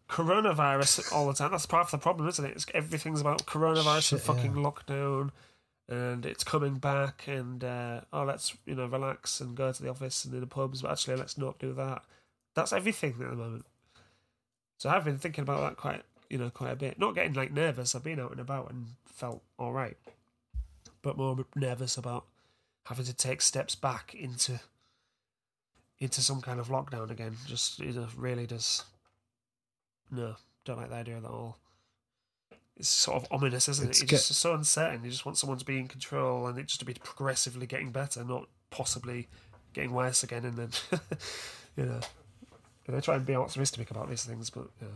Coronavirus 0.09 1.13
all 1.13 1.27
the 1.27 1.35
time. 1.35 1.51
That's 1.51 1.67
part 1.67 1.87
of 1.87 1.91
the 1.91 1.99
problem, 1.99 2.29
isn't 2.29 2.45
it? 2.45 2.53
It's, 2.53 2.67
everything's 2.75 3.21
about 3.21 3.47
coronavirus 3.47 4.13
and 4.13 4.21
fucking 4.21 4.57
yeah. 4.57 4.63
lockdown, 4.63 5.31
and 5.89 6.27
it's 6.27 6.45
coming 6.45 6.77
back. 6.77 7.27
And 7.27 7.65
uh, 7.65 8.03
oh, 8.13 8.25
let's 8.25 8.57
you 8.67 8.75
know 8.75 8.87
relax 8.87 9.41
and 9.41 9.57
go 9.57 9.73
to 9.73 9.83
the 9.83 9.91
office 9.91 10.25
and 10.25 10.35
in 10.35 10.41
the 10.41 10.47
pubs, 10.47 10.83
but 10.83 10.93
actually 10.93 11.17
let's 11.17 11.39
not 11.39 11.59
do 11.59 11.73
that. 11.75 12.03
That's 12.55 12.73
everything 12.73 13.13
at 13.21 13.31
the 13.31 13.37
moment. 13.37 13.67
So 14.79 14.91
I've 14.91 15.05
been 15.05 15.19
thinking 15.19 15.43
about 15.43 15.61
that 15.63 15.77
quite 15.77 16.03
you 16.29 16.39
know 16.39 16.51
quite 16.51 16.73
a 16.73 16.77
bit. 16.77 16.99
Not 16.99 17.15
getting 17.15 17.33
like 17.33 17.53
nervous. 17.53 17.95
I've 17.95 18.05
been 18.05 18.21
out 18.21 18.33
and 18.33 18.41
about 18.41 18.71
and 18.71 18.89
felt 19.07 19.43
all 19.59 19.73
right, 19.73 19.97
but 21.03 21.17
more 21.17 21.47
nervous 21.55 21.97
about 21.97 22.27
having 22.87 23.07
to 23.07 23.15
take 23.15 23.41
steps 23.41 23.75
back 23.75 24.15
into 24.15 24.61
into 25.99 26.21
some 26.21 26.41
kind 26.41 26.61
of 26.61 26.69
lockdown 26.69 27.11
again. 27.11 27.37
Just 27.47 27.79
you 27.81 27.93
know, 27.93 28.07
really 28.17 28.47
does. 28.47 28.85
No, 30.11 30.37
don't 30.65 30.77
like 30.79 30.91
the 30.91 30.97
idea 30.97 31.17
of 31.17 31.23
that 31.23 31.29
at 31.29 31.35
all. 31.35 31.59
It's 32.77 32.89
sort 32.89 33.23
of 33.23 33.29
ominous, 33.31 33.69
isn't 33.69 33.89
It's 33.89 34.01
it? 34.01 34.03
It's 34.05 34.11
get- 34.11 34.17
just 34.27 34.41
so 34.41 34.55
uncertain. 34.55 35.05
You 35.05 35.11
just 35.11 35.25
want 35.25 35.39
someone 35.39 35.59
to 35.59 35.65
be 35.65 35.79
in 35.79 35.87
control 35.89 36.47
and 36.49 36.59
it 36.59 36.67
just 36.67 36.81
to 36.81 36.87
be 36.87 36.95
progressively 36.95 37.67
getting 37.67 37.93
better, 37.93 38.25
not 38.25 38.49
possibly 38.71 39.29
getting 39.73 39.93
worse 39.93 40.23
again. 40.25 40.45
And 40.45 40.57
then, 40.57 40.71
you 41.77 41.85
know, 41.87 42.01
and 42.87 42.97
I 42.97 43.01
try 43.01 43.15
and 43.15 43.25
be 43.25 43.35
optimistic 43.37 43.91
about 43.91 44.11
these 44.11 44.25
things, 44.25 44.51
but 44.51 44.69
you 44.81 44.89
know. 44.89 44.95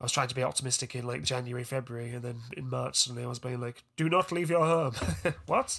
I 0.00 0.04
was 0.04 0.12
trying 0.12 0.28
to 0.28 0.34
be 0.34 0.42
optimistic 0.42 0.94
in 0.94 1.06
like 1.06 1.22
January, 1.22 1.62
February, 1.62 2.08
and 2.10 2.22
then 2.22 2.36
in 2.56 2.70
March 2.70 2.96
suddenly 2.96 3.22
I 3.22 3.26
was 3.26 3.38
being 3.38 3.60
like, 3.60 3.82
"Do 3.98 4.08
not 4.08 4.32
leave 4.32 4.48
your 4.48 4.64
home." 4.64 4.94
what? 5.46 5.78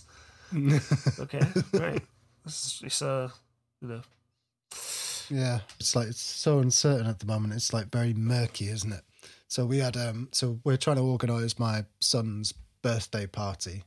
Okay, 1.20 1.41
right. 1.74 2.03
Is, 2.45 2.81
it's 2.83 3.01
uh, 3.01 3.29
you 3.81 3.88
know, 3.88 4.01
Yeah, 5.29 5.60
it's 5.79 5.95
like 5.95 6.07
it's 6.07 6.21
so 6.21 6.60
uncertain 6.60 7.07
at 7.07 7.19
the 7.19 7.25
moment. 7.25 7.53
It's 7.53 7.74
like 7.74 7.91
very 7.91 8.13
murky, 8.13 8.67
isn't 8.67 8.91
it? 8.91 9.03
So 9.48 9.65
we 9.65 9.79
had 9.79 9.98
um, 9.98 10.29
so 10.31 10.60
we're 10.63 10.77
trying 10.77 10.98
to 10.98 11.03
organise 11.03 11.60
my 11.60 11.86
son's 12.00 12.53
birthday 12.81 13.27
party. 13.27 13.83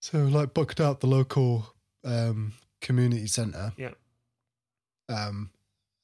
So 0.00 0.18
like 0.24 0.54
booked 0.54 0.80
out 0.80 1.00
the 1.00 1.06
local 1.06 1.74
um 2.04 2.54
community 2.80 3.26
centre. 3.26 3.72
Yeah. 3.76 3.92
Um, 5.08 5.50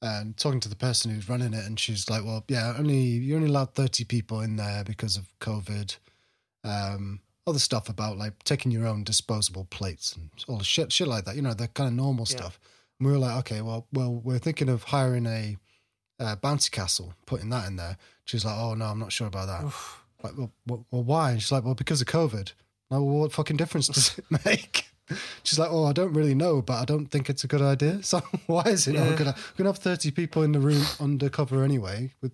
and 0.01 0.35
talking 0.35 0.59
to 0.61 0.69
the 0.69 0.75
person 0.75 1.11
who's 1.11 1.29
running 1.29 1.53
it, 1.53 1.65
and 1.65 1.79
she's 1.79 2.09
like, 2.09 2.23
"Well, 2.23 2.43
yeah, 2.47 2.73
only 2.77 2.97
you're 2.97 3.37
only 3.37 3.49
allowed 3.49 3.75
thirty 3.75 4.03
people 4.03 4.41
in 4.41 4.55
there 4.55 4.83
because 4.83 5.15
of 5.15 5.31
COVID." 5.39 5.97
Um, 6.63 7.21
other 7.47 7.59
stuff 7.59 7.89
about 7.89 8.17
like 8.17 8.43
taking 8.43 8.71
your 8.71 8.85
own 8.87 9.03
disposable 9.03 9.65
plates 9.65 10.15
and 10.15 10.29
all 10.47 10.57
the 10.57 10.63
shit, 10.63 10.91
shit 10.91 11.07
like 11.07 11.25
that. 11.25 11.35
You 11.35 11.41
know, 11.41 11.53
the 11.53 11.67
kind 11.67 11.87
of 11.87 11.93
normal 11.95 12.25
Yeah. 12.29 12.37
stuff. 12.37 12.59
And 12.99 13.07
we 13.07 13.13
were 13.13 13.19
like, 13.19 13.37
okay, 13.39 13.61
well, 13.61 13.87
well, 13.91 14.13
we're 14.13 14.37
thinking 14.39 14.69
of 14.69 14.83
hiring 14.83 15.25
a 15.25 15.57
uh, 16.19 16.35
bouncy 16.35 16.69
castle, 16.69 17.13
putting 17.25 17.49
that 17.49 17.67
in 17.67 17.75
there. 17.77 17.97
She's 18.25 18.45
like, 18.45 18.57
oh 18.57 18.75
no, 18.75 18.85
I'm 18.85 18.99
not 18.99 19.11
sure 19.11 19.27
about 19.27 19.47
that. 19.47 19.63
Like, 20.23 20.37
well, 20.37 20.51
well, 20.67 20.85
well, 20.91 21.03
why? 21.03 21.31
And 21.31 21.41
she's 21.41 21.51
like, 21.51 21.63
well, 21.65 21.73
because 21.73 21.99
of 22.01 22.07
COVID. 22.07 22.53
Like, 22.91 22.99
well, 22.99 23.05
what 23.07 23.31
fucking 23.31 23.57
difference 23.57 23.87
does 23.87 24.17
it 24.19 24.25
make? 24.45 24.85
She's 25.43 25.57
like, 25.57 25.69
oh, 25.71 25.85
I 25.85 25.93
don't 25.93 26.13
really 26.13 26.35
know, 26.35 26.61
but 26.61 26.75
I 26.79 26.85
don't 26.85 27.07
think 27.07 27.29
it's 27.29 27.43
a 27.43 27.47
good 27.47 27.61
idea. 27.61 27.99
So 28.03 28.21
why 28.45 28.63
is 28.63 28.87
it? 28.87 28.93
not 28.93 29.09
Yeah. 29.09 29.15
good? 29.15 29.27
We're 29.27 29.33
gonna 29.57 29.69
have 29.69 29.79
thirty 29.79 30.11
people 30.11 30.43
in 30.43 30.51
the 30.51 30.59
room 30.59 30.85
undercover 30.99 31.63
anyway. 31.63 32.13
With 32.21 32.33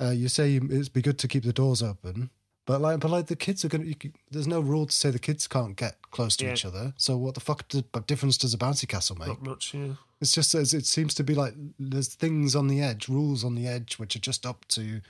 uh, 0.00 0.10
you 0.10 0.28
say 0.28 0.56
it'd 0.56 0.92
be 0.92 1.00
good 1.00 1.18
to 1.20 1.28
keep 1.28 1.44
the 1.44 1.52
doors 1.52 1.80
open, 1.82 2.30
but 2.66 2.80
like, 2.80 3.00
but 3.00 3.10
like 3.10 3.26
the 3.26 3.36
kids 3.36 3.64
are 3.64 3.68
gonna. 3.68 3.84
You, 3.84 3.96
there's 4.30 4.46
no 4.46 4.60
rule 4.60 4.86
to 4.86 4.92
say 4.92 5.10
the 5.10 5.18
kids 5.18 5.48
can't 5.48 5.76
get 5.76 5.96
close 6.10 6.36
to 6.36 6.44
Yeah. 6.44 6.52
each 6.52 6.64
other. 6.64 6.94
So 6.96 7.16
what 7.16 7.34
the 7.34 7.40
fuck 7.40 7.66
do, 7.68 7.82
what 7.90 8.06
difference 8.06 8.36
does 8.36 8.54
a 8.54 8.58
bouncy 8.58 8.86
castle 8.86 9.16
make? 9.16 9.28
Not 9.28 9.42
much, 9.42 9.74
yeah. 9.74 9.94
It's 10.20 10.32
just 10.32 10.54
as 10.54 10.72
it 10.72 10.86
seems 10.86 11.14
to 11.14 11.24
be 11.24 11.34
like 11.34 11.54
there's 11.78 12.14
things 12.14 12.54
on 12.54 12.68
the 12.68 12.80
edge, 12.80 13.08
rules 13.08 13.42
on 13.42 13.56
the 13.56 13.66
edge, 13.66 13.98
which 13.98 14.14
are 14.14 14.20
just 14.20 14.46
up 14.46 14.64
to 14.68 15.00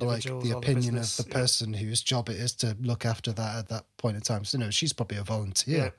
like 0.00 0.22
the 0.22 0.54
opinion 0.56 0.94
business, 0.94 1.18
of 1.18 1.26
the 1.26 1.30
yeah. 1.30 1.36
person 1.36 1.74
whose 1.74 2.00
job 2.00 2.28
it 2.28 2.36
is 2.36 2.52
to 2.54 2.76
look 2.80 3.04
after 3.04 3.32
that 3.32 3.58
at 3.58 3.68
that 3.68 3.84
point 3.98 4.16
in 4.16 4.22
time. 4.22 4.44
So 4.44 4.58
you 4.58 4.64
know, 4.64 4.70
she's 4.70 4.92
probably 4.92 5.18
a 5.18 5.22
volunteer. 5.22 5.78
Yeah. 5.78 5.90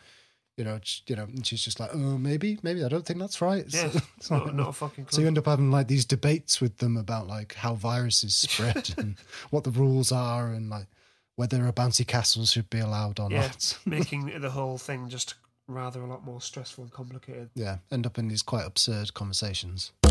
You 0.57 0.63
know, 0.63 0.79
you 1.05 1.15
know, 1.15 1.23
and 1.25 1.45
she's 1.45 1.63
just 1.63 1.79
like, 1.79 1.91
oh, 1.93 2.17
maybe, 2.17 2.57
maybe 2.63 2.83
I 2.83 2.87
don't 2.89 3.05
think 3.05 3.19
that's 3.19 3.41
right. 3.41 3.63
Yeah, 3.69 3.91
it's 4.17 4.31
not- 4.31 4.55
not, 4.55 4.69
a 4.69 4.73
fucking 4.73 5.05
so 5.11 5.21
you 5.21 5.27
end 5.27 5.37
up 5.37 5.45
having 5.45 5.69
like 5.69 5.87
these 5.87 6.03
debates 6.03 6.59
with 6.59 6.77
them 6.79 6.97
about 6.97 7.27
like 7.27 7.53
how 7.53 7.75
viruses 7.75 8.35
spread 8.35 8.91
and 8.97 9.17
what 9.51 9.63
the 9.63 9.69
rules 9.71 10.11
are 10.11 10.47
and 10.47 10.69
like 10.71 10.87
whether 11.35 11.67
a 11.67 11.71
bouncy 11.71 12.05
castle 12.07 12.43
should 12.45 12.69
be 12.71 12.79
allowed 12.79 13.19
or 13.19 13.29
Yeah, 13.31 13.41
not. 13.41 13.77
making 13.85 14.41
the 14.41 14.49
whole 14.49 14.79
thing 14.79 15.09
just 15.09 15.35
rather 15.67 16.01
a 16.01 16.07
lot 16.07 16.23
more 16.25 16.41
stressful 16.41 16.85
and 16.85 16.91
complicated. 16.91 17.51
yeah, 17.53 17.77
end 17.91 18.07
up 18.07 18.17
in 18.17 18.27
these 18.27 18.41
quite 18.41 18.65
absurd 18.65 19.13
conversations. 19.13 19.91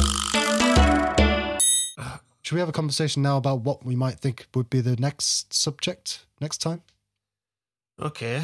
Should 2.42 2.54
we 2.54 2.60
have 2.60 2.68
a 2.68 2.72
conversation 2.72 3.22
now 3.22 3.38
about 3.38 3.62
what 3.62 3.84
we 3.84 3.96
might 3.96 4.20
think 4.20 4.46
would 4.54 4.70
be 4.70 4.80
the 4.80 4.94
next 4.96 5.52
subject 5.52 6.24
next 6.40 6.58
time? 6.58 6.82
Okay. 8.00 8.42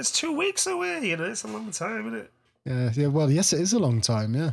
It's 0.00 0.10
two 0.10 0.32
weeks 0.36 0.66
away, 0.66 1.06
you 1.06 1.16
know, 1.16 1.24
it's 1.24 1.44
a 1.44 1.48
long 1.48 1.70
time, 1.70 2.06
isn't 2.08 2.18
it? 2.20 2.30
Yeah, 2.64 2.90
yeah. 2.94 3.06
Well, 3.08 3.30
yes, 3.30 3.52
it 3.52 3.60
is 3.60 3.72
a 3.72 3.78
long 3.78 4.00
time. 4.00 4.34
Yeah, 4.34 4.52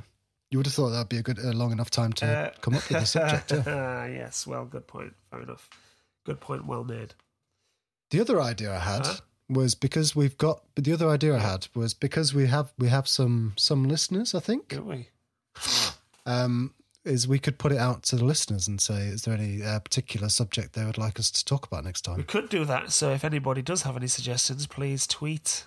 you 0.50 0.58
would 0.60 0.66
have 0.68 0.74
thought 0.76 0.90
that'd 0.90 1.10
be 1.10 1.18
a 1.18 1.22
good, 1.24 1.38
long 1.44 1.72
enough 1.72 1.90
time 1.90 2.14
to 2.14 2.26
Uh, 2.26 2.50
come 2.62 2.76
up 2.76 2.88
with 2.90 3.02
a 3.02 3.06
subject. 3.06 3.52
Yeah. 3.52 4.06
yes, 4.22 4.46
well, 4.46 4.66
good 4.66 4.88
point. 4.88 5.14
Fair 5.30 5.42
enough. 5.42 5.70
Good 6.26 6.40
point, 6.40 6.66
well 6.68 6.84
made. 6.84 7.14
The 8.10 8.20
other 8.20 8.42
idea 8.42 8.76
I 8.76 8.80
had 8.80 9.06
Huh? 9.06 9.16
was 9.50 9.76
because 9.76 10.16
we've 10.16 10.38
got. 10.38 10.62
But 10.76 10.84
the 10.84 10.94
other 10.94 11.10
idea 11.10 11.36
I 11.36 11.40
had 11.40 11.68
was 11.74 11.94
because 11.94 12.34
we 12.34 12.48
have 12.48 12.74
we 12.78 12.90
have 12.90 13.08
some 13.08 13.54
some 13.58 13.88
listeners. 13.88 14.36
I 14.36 14.40
think 14.42 14.68
Don't 14.70 14.86
we? 14.88 15.08
um, 16.26 16.74
is 17.04 17.28
we 17.28 17.40
could 17.40 17.58
put 17.58 17.72
it 17.72 17.78
out 17.78 18.04
to 18.04 18.16
the 18.16 18.26
listeners 18.26 18.68
and 18.68 18.80
say, 18.80 19.08
is 19.08 19.24
there 19.24 19.34
any 19.34 19.64
uh, 19.64 19.80
particular 19.80 20.30
subject 20.30 20.74
they 20.74 20.86
would 20.86 20.98
like 20.98 21.20
us 21.20 21.32
to 21.32 21.44
talk 21.44 21.66
about 21.66 21.84
next 21.84 22.02
time? 22.02 22.18
We 22.18 22.24
could 22.24 22.50
do 22.50 22.66
that. 22.66 22.92
So 22.92 23.12
if 23.12 23.24
anybody 23.26 23.62
does 23.62 23.82
have 23.84 23.98
any 23.98 24.08
suggestions, 24.08 24.68
please 24.68 25.08
tweet 25.08 25.66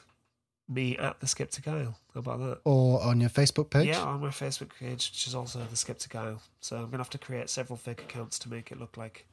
me 0.69 0.97
at 0.97 1.21
the 1.21 1.27
Sceptic 1.27 1.69
Isle. 1.69 1.99
How 2.15 2.21
about 2.21 2.39
that? 2.41 2.59
Or 2.65 3.03
on 3.03 3.21
your 3.21 3.31
Facebook 3.31 3.71
page? 3.71 3.89
Yeah, 3.89 4.03
on 4.03 4.21
my 4.21 4.29
Facebook 4.29 4.71
page, 4.79 5.11
which 5.11 5.27
is 5.27 5.35
also 5.35 5.61
the 5.69 5.77
Sceptic 5.77 6.15
Isle. 6.15 6.41
So 6.61 6.77
I'm 6.77 6.85
gonna 6.85 6.99
have 6.99 7.11
to 7.11 7.19
create 7.19 7.51
several 7.51 7.77
fake 7.77 8.03
accounts 8.03 8.39
to 8.41 8.49
make 8.49 8.71
it 8.71 8.79
look 8.79 8.97
like 8.97 9.27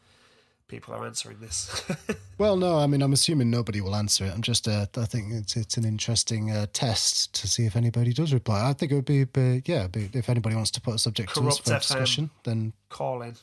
people 0.72 0.96
are 0.96 1.06
answering 1.06 1.38
this. 1.40 1.84
Well, 2.38 2.56
no, 2.58 2.80
I 2.80 2.88
mean, 2.88 3.04
I'm 3.04 3.14
assuming 3.14 3.52
nobody 3.52 3.82
will 3.82 3.96
answer 3.96 4.26
it. 4.26 4.34
I'm 4.34 4.42
just, 4.42 4.68
uh, 4.68 4.88
I 4.98 5.06
think 5.06 5.32
it's 5.32 5.56
it's 5.56 5.78
an 5.78 5.86
interesting 5.86 6.50
uh, 6.50 6.66
test 6.74 7.36
to 7.36 7.48
see 7.48 7.68
if 7.68 7.76
anybody 7.76 8.14
does 8.14 8.34
reply. 8.34 8.68
I 8.68 8.74
think 8.74 8.92
it 8.92 8.96
would 8.96 9.06
be, 9.06 9.26
be 9.26 9.62
yeah, 9.68 9.86
be, 9.86 10.10
if 10.12 10.28
anybody 10.28 10.56
wants 10.56 10.72
to 10.72 10.82
put 10.82 10.96
a 10.96 10.98
subject 10.98 11.36
to 11.36 11.48
us 11.48 11.60
for 11.60 11.70
FM. 11.70 11.78
discussion, 11.78 12.30
then 12.44 12.74
Call 12.90 13.22
in. 13.22 13.36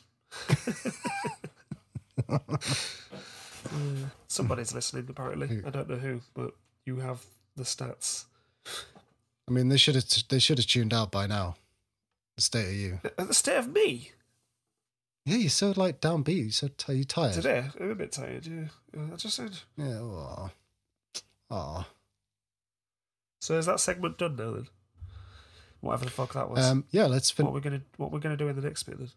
Somebody's 4.27 4.73
listening, 4.73 5.05
apparently. 5.07 5.61
I 5.65 5.69
don't 5.69 5.89
know 5.89 5.95
who, 5.95 6.19
but 6.33 6.51
you 6.85 6.97
have 6.97 7.25
the 7.55 7.63
stats. 7.63 8.25
I 9.47 9.51
mean, 9.51 9.69
they 9.69 9.77
should 9.77 9.95
have 9.95 10.03
they 10.27 10.39
should 10.39 10.57
have 10.57 10.67
tuned 10.67 10.93
out 10.93 11.09
by 11.09 11.25
now. 11.25 11.55
The 12.35 12.41
state 12.41 12.67
of 12.67 12.75
you. 12.75 12.99
The 13.17 13.33
state 13.33 13.55
of 13.55 13.69
me 13.69 14.11
Yeah, 15.29 15.37
you're 15.37 15.49
so 15.49 15.73
like 15.75 16.01
downbeat. 16.01 16.37
You're 16.43 16.51
so 16.51 16.67
t- 16.69 16.93
you 16.93 17.03
tired. 17.03 17.33
today, 17.33 17.65
I'm 17.79 17.91
a 17.91 17.95
bit 17.95 18.11
tired. 18.11 18.45
Yeah, 18.45 18.65
I 19.13 19.15
just 19.15 19.35
said. 19.35 19.57
Yeah. 19.77 19.99
Aw. 19.99 20.49
Aw. 21.51 21.87
So 23.41 23.57
is 23.57 23.65
that 23.67 23.79
segment 23.79 24.17
done 24.17 24.35
now 24.35 24.51
then? 24.51 24.67
Whatever 25.81 26.05
the 26.05 26.11
fuck 26.11 26.33
that 26.33 26.49
was. 26.49 26.65
Um, 26.65 26.85
yeah, 26.91 27.05
let's 27.05 27.31
fin- 27.31 27.45
what 27.45 27.53
we're 27.53 27.61
gonna 27.61 27.81
what 27.97 28.11
we're 28.11 28.19
gonna 28.19 28.35
do 28.37 28.47
in 28.49 28.55
the 28.55 28.61
next 28.61 28.83
bit 28.83 28.97
then? 28.99 29.09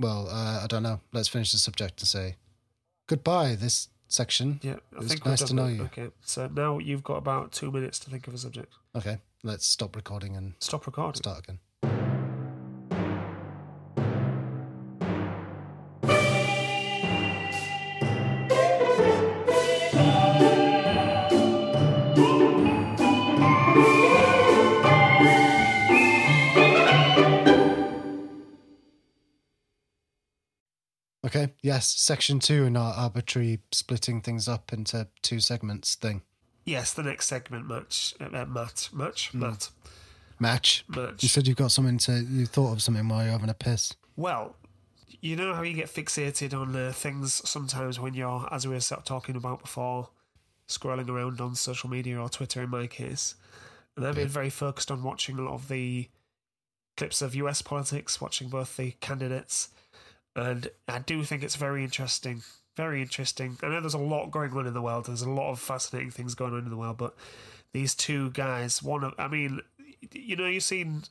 Well, 0.00 0.28
uh, 0.28 0.60
I 0.64 0.66
don't 0.68 0.82
know. 0.82 1.00
Let's 1.12 1.28
finish 1.28 1.52
the 1.52 1.58
subject 1.58 2.00
and 2.00 2.08
say 2.08 2.36
goodbye. 3.06 3.54
This 3.54 3.88
section. 4.08 4.58
Yeah, 4.62 4.76
I 4.98 5.04
It 5.04 5.08
think 5.08 5.24
nice 5.26 5.42
to 5.44 5.54
know 5.54 5.66
that. 5.68 5.74
you. 5.74 5.82
Okay, 5.84 6.08
so 6.22 6.48
now 6.48 6.78
you've 6.78 7.04
got 7.04 7.16
about 7.16 7.52
two 7.52 7.70
minutes 7.70 7.98
to 8.00 8.10
think 8.10 8.26
of 8.26 8.34
a 8.34 8.38
subject. 8.38 8.72
Okay, 8.96 9.18
let's 9.44 9.64
stop 9.66 9.94
recording 9.94 10.36
and 10.36 10.54
Stop 10.58 10.86
recording. 10.86 11.14
start 11.22 11.38
again. 11.44 11.60
Yes, 31.62 31.86
section 31.88 32.40
two 32.40 32.64
in 32.64 32.76
our 32.76 32.92
arbitrary 32.92 33.60
splitting 33.70 34.20
things 34.20 34.48
up 34.48 34.72
into 34.72 35.06
two 35.22 35.38
segments 35.40 35.94
thing. 35.94 36.22
Yes, 36.64 36.92
the 36.92 37.02
next 37.04 37.26
segment 37.28 37.66
match. 37.68 38.14
Uh, 38.20 38.24
uh, 38.36 38.44
Mat, 38.46 38.88
match, 38.92 39.28
Hmm. 39.30 39.40
Mat, 39.40 39.70
Match. 40.40 40.84
match. 40.88 41.22
You 41.22 41.28
said 41.28 41.46
you've 41.46 41.56
got 41.56 41.70
something 41.70 41.98
to, 41.98 42.20
you 42.20 42.46
thought 42.46 42.72
of 42.72 42.82
something 42.82 43.06
while 43.08 43.22
you're 43.22 43.32
having 43.32 43.48
a 43.48 43.54
piss. 43.54 43.94
Well, 44.16 44.56
you 45.20 45.36
know 45.36 45.54
how 45.54 45.62
you 45.62 45.74
get 45.74 45.86
fixated 45.86 46.52
on 46.52 46.74
uh, 46.74 46.92
things 46.92 47.48
sometimes 47.48 48.00
when 48.00 48.14
you're, 48.14 48.48
as 48.50 48.66
we 48.66 48.74
were 48.74 48.80
talking 48.80 49.36
about 49.36 49.60
before, 49.62 50.08
scrolling 50.68 51.08
around 51.08 51.40
on 51.40 51.54
social 51.54 51.88
media 51.88 52.18
or 52.20 52.28
Twitter 52.28 52.62
in 52.62 52.70
my 52.70 52.88
case. 52.88 53.36
And 53.96 54.04
I've 54.06 54.16
been 54.16 54.26
very 54.28 54.50
focused 54.50 54.90
on 54.90 55.02
watching 55.04 55.38
a 55.38 55.42
lot 55.42 55.54
of 55.54 55.68
the 55.68 56.08
clips 56.96 57.22
of 57.22 57.34
US 57.36 57.62
politics, 57.62 58.20
watching 58.20 58.48
both 58.48 58.76
the 58.76 58.92
candidates. 59.00 59.68
And 60.34 60.68
I 60.88 60.98
do 61.00 61.22
think 61.24 61.42
it's 61.42 61.56
very 61.56 61.84
interesting. 61.84 62.42
Very 62.76 63.02
interesting. 63.02 63.58
I 63.62 63.68
know 63.68 63.80
there's 63.80 63.92
a 63.94 63.98
lot 63.98 64.30
going 64.30 64.52
on 64.52 64.66
in 64.66 64.72
the 64.74 64.80
world. 64.82 65.06
There's 65.06 65.22
a 65.22 65.30
lot 65.30 65.50
of 65.50 65.60
fascinating 65.60 66.10
things 66.10 66.34
going 66.34 66.52
on 66.54 66.60
in 66.60 66.70
the 66.70 66.76
world, 66.76 66.96
but 66.96 67.14
these 67.74 67.94
two 67.94 68.30
guys, 68.30 68.82
one 68.82 69.04
of, 69.04 69.14
I 69.18 69.28
mean, 69.28 69.60
you 70.12 70.36
know, 70.36 70.46
you've 70.46 70.62
seen 70.62 71.02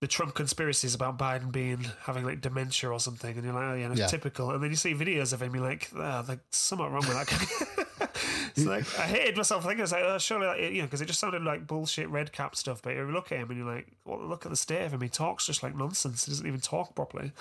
the 0.00 0.06
Trump 0.06 0.34
conspiracies 0.34 0.94
about 0.94 1.18
Biden 1.18 1.50
being 1.50 1.86
having 2.02 2.24
like 2.24 2.40
dementia 2.40 2.90
or 2.90 3.00
something, 3.00 3.34
and 3.36 3.44
you're 3.44 3.54
like, 3.54 3.64
oh 3.64 3.74
yeah, 3.74 3.88
that's 3.88 4.00
Yeah. 4.00 4.06
typical. 4.06 4.50
And 4.52 4.62
then 4.62 4.70
you 4.70 4.76
see 4.76 4.94
videos 4.94 5.32
of 5.32 5.42
him, 5.42 5.54
you're 5.54 5.64
like, 5.64 5.90
ah, 5.96 6.22
there's 6.22 6.38
something 6.50 6.86
wrong 6.86 7.04
with 7.06 7.14
that 7.14 7.26
guy. 7.26 7.84
it's 8.56 8.64
like 8.66 8.84
I 8.98 9.06
hated 9.06 9.36
myself 9.36 9.64
thinking, 9.64 9.82
it's 9.82 9.92
like, 9.92 10.02
oh, 10.04 10.18
surely, 10.18 10.46
that, 10.46 10.72
you 10.72 10.82
know, 10.82 10.86
because 10.86 11.00
it 11.00 11.06
just 11.06 11.18
sounded 11.20 11.42
like 11.42 11.66
bullshit 11.66 12.08
red 12.10 12.32
cap 12.32 12.54
stuff. 12.54 12.80
But 12.82 12.94
you 12.94 13.10
look 13.10 13.32
at 13.32 13.38
him 13.38 13.50
and 13.50 13.58
you're 13.58 13.74
like, 13.74 13.88
well, 14.04 14.20
look 14.24 14.44
at 14.44 14.50
the 14.50 14.56
state 14.56 14.84
of 14.84 14.92
him. 14.92 15.00
He 15.00 15.08
talks 15.08 15.46
just 15.46 15.62
like 15.62 15.74
nonsense. 15.76 16.26
He 16.26 16.30
doesn't 16.32 16.46
even 16.46 16.60
talk 16.60 16.94
properly. 16.94 17.32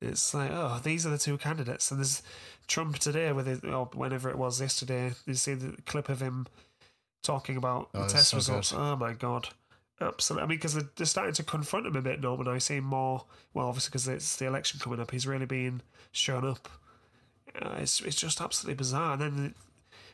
It's 0.00 0.34
like, 0.34 0.50
oh, 0.52 0.80
these 0.82 1.06
are 1.06 1.10
the 1.10 1.18
two 1.18 1.38
candidates. 1.38 1.90
And 1.90 1.98
there's 2.00 2.22
Trump 2.66 2.98
today 2.98 3.32
with 3.32 3.48
it, 3.48 3.64
or 3.64 3.86
whenever 3.94 4.28
it 4.28 4.36
was 4.38 4.60
yesterday. 4.60 5.12
You 5.26 5.34
see 5.34 5.54
the 5.54 5.76
clip 5.86 6.08
of 6.08 6.20
him 6.20 6.46
talking 7.22 7.56
about 7.56 7.88
Oh, 7.94 8.02
the 8.02 8.08
test 8.08 8.28
so 8.30 8.36
results. 8.36 8.72
good. 8.72 8.80
Oh 8.80 8.96
my 8.96 9.12
god. 9.14 9.48
Absolutely. 10.00 10.44
I 10.44 10.46
mean, 10.46 10.58
because 10.58 10.74
they're, 10.74 10.90
they're 10.96 11.06
starting 11.06 11.32
to 11.34 11.42
confront 11.42 11.86
him 11.86 11.96
a 11.96 12.02
bit 12.02 12.20
now, 12.20 12.34
and 12.36 12.48
I 12.48 12.58
see 12.58 12.80
more. 12.80 13.24
Well, 13.54 13.68
obviously, 13.68 13.90
because 13.90 14.06
it's 14.08 14.36
the 14.36 14.46
election 14.46 14.78
coming 14.78 15.00
up, 15.00 15.10
he's 15.10 15.26
really 15.26 15.46
being 15.46 15.80
shown 16.12 16.44
up. 16.46 16.68
Uh, 17.58 17.76
it's 17.78 18.00
it's 18.02 18.16
just 18.16 18.42
absolutely 18.42 18.76
bizarre. 18.76 19.14
And 19.14 19.22
then, 19.22 19.54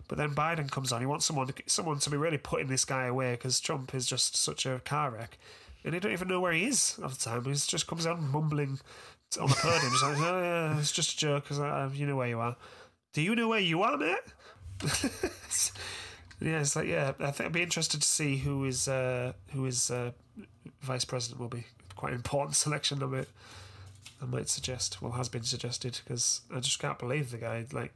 but 0.07 0.19
then 0.19 0.37
Biden 0.37 0.71
comes 0.71 0.93
on. 0.93 1.01
He 1.01 1.07
wants 1.07 1.25
someone 1.27 1.49
to, 1.49 1.55
someone 1.67 1.99
to 1.99 2.11
be 2.11 2.17
really 2.17 2.39
putting 2.39 2.69
this 2.69 2.85
guy 2.85 3.07
away 3.07 3.33
because 3.33 3.59
Trump 3.59 3.93
is 3.97 4.07
just 4.07 4.37
such 4.37 4.65
a 4.67 4.81
car 4.85 5.11
wreck, 5.11 5.37
and 5.85 5.95
he 5.95 5.99
don't 5.99 6.12
even 6.12 6.29
know 6.29 6.41
where 6.41 6.53
he 6.53 6.67
is 6.67 6.97
all 7.03 7.09
the 7.09 7.17
time. 7.17 7.45
He 7.45 7.51
just 7.53 7.89
comes 7.89 8.07
out 8.07 8.23
mumbling 8.23 8.79
on 9.37 9.49
the 9.49 9.55
podium. 9.55 9.93
Like, 9.93 10.19
"Oh 10.19 10.43
yeah, 10.43 10.79
it's 10.79 10.93
just 10.93 11.15
a 11.15 11.17
joke. 11.17 11.47
Cause 11.47 11.61
I, 11.61 11.87
you 11.95 12.07
know 12.07 12.17
where 12.17 12.29
you 12.29 12.41
are. 12.41 12.57
Do 13.12 13.23
you 13.23 13.35
know 13.35 13.49
where 13.49 13.61
you 13.61 13.83
are, 13.83 13.97
mate?" 13.97 14.19
Yeah, 16.43 16.61
it's 16.61 16.75
like 16.75 16.89
yeah. 16.89 17.12
I 17.21 17.31
think 17.31 17.47
I'd 17.47 17.53
be 17.53 17.62
interested 17.62 18.03
to 18.03 18.09
see 18.09 18.39
who 18.39 18.65
is 18.65 18.89
uh, 18.89 19.33
who 19.53 19.65
is 19.67 19.91
uh, 19.91 20.11
vice 20.81 21.05
president 21.05 21.41
will 21.41 21.49
be 21.49 21.67
quite 21.95 22.11
an 22.11 22.17
important 22.17 22.57
selection. 22.65 23.03
I 23.03 23.07
might 23.07 23.29
I 24.21 24.27
might 24.27 24.49
suggest. 24.49 25.01
Well, 25.01 25.12
has 25.12 25.29
been 25.29 25.45
suggested 25.45 26.01
because 26.03 26.41
I 26.53 26.61
just 26.61 26.79
can't 26.81 26.99
believe 26.99 27.31
the 27.31 27.39
guy. 27.39 27.65
Like 27.73 27.93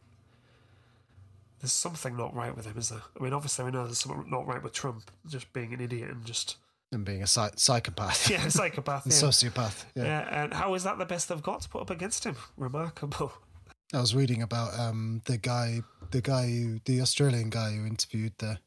there's 1.61 1.73
something 1.73 2.16
not 2.16 2.35
right 2.35 2.55
with 2.55 2.66
him, 2.66 2.78
is 2.78 2.90
there? 2.90 3.02
I 3.19 3.23
mean, 3.23 3.33
obviously 3.33 3.64
we 3.64 3.73
know 3.73 3.85
there's 3.85 3.99
something 3.99 4.31
not 4.31 4.47
right 4.47 4.62
with 4.62 4.73
Trump, 4.73 5.11
just 5.26 5.52
being 5.52 5.75
an 5.75 5.81
idiot 5.81 6.11
and 6.11 6.25
just 6.25 6.57
Being 7.04 7.22
a 7.22 7.26
psy- 7.26 7.50
psychopath. 7.56 8.30
yeah, 8.30 8.46
a 8.46 8.50
psychopath. 8.60 9.04
and 9.04 9.12
yeah. 9.12 9.18
sociopath. 9.20 9.84
Yeah. 9.94 10.04
yeah, 10.04 10.42
and 10.44 10.54
how 10.54 10.74
is 10.74 10.84
that 10.84 10.98
the 10.98 11.06
best 11.06 11.28
they've 11.28 11.42
got 11.42 11.60
to 11.62 11.68
put 11.68 11.82
up 11.82 11.90
against 11.90 12.24
him? 12.24 12.36
Remarkable. 12.56 13.32
I 13.94 14.00
was 14.00 14.14
reading 14.14 14.42
about 14.42 14.78
um, 14.78 15.22
the 15.26 15.38
guy, 15.38 15.80
the 16.10 16.20
guy 16.20 16.46
who, 16.48 16.80
the 16.84 17.00
Australian 17.00 17.50
guy 17.50 17.72
who 17.72 17.86
interviewed 17.86 18.32
the, 18.38 18.58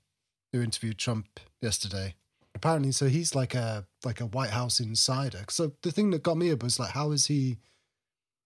who 0.53 0.61
interviewed 0.61 0.97
Trump 0.97 1.39
yesterday. 1.61 2.15
Apparently, 2.55 2.91
so 2.91 3.07
he's 3.07 3.35
like 3.35 3.53
a 3.53 3.85
like 4.03 4.19
a 4.21 4.25
White 4.25 4.49
House 4.49 4.79
insider. 4.79 5.43
So 5.49 5.73
the 5.83 5.91
thing 5.91 6.09
that 6.11 6.23
got 6.23 6.35
me 6.37 6.51
up 6.51 6.63
was 6.63 6.79
like, 6.79 6.91
how 6.91 7.11
is 7.11 7.27
he? 7.27 7.57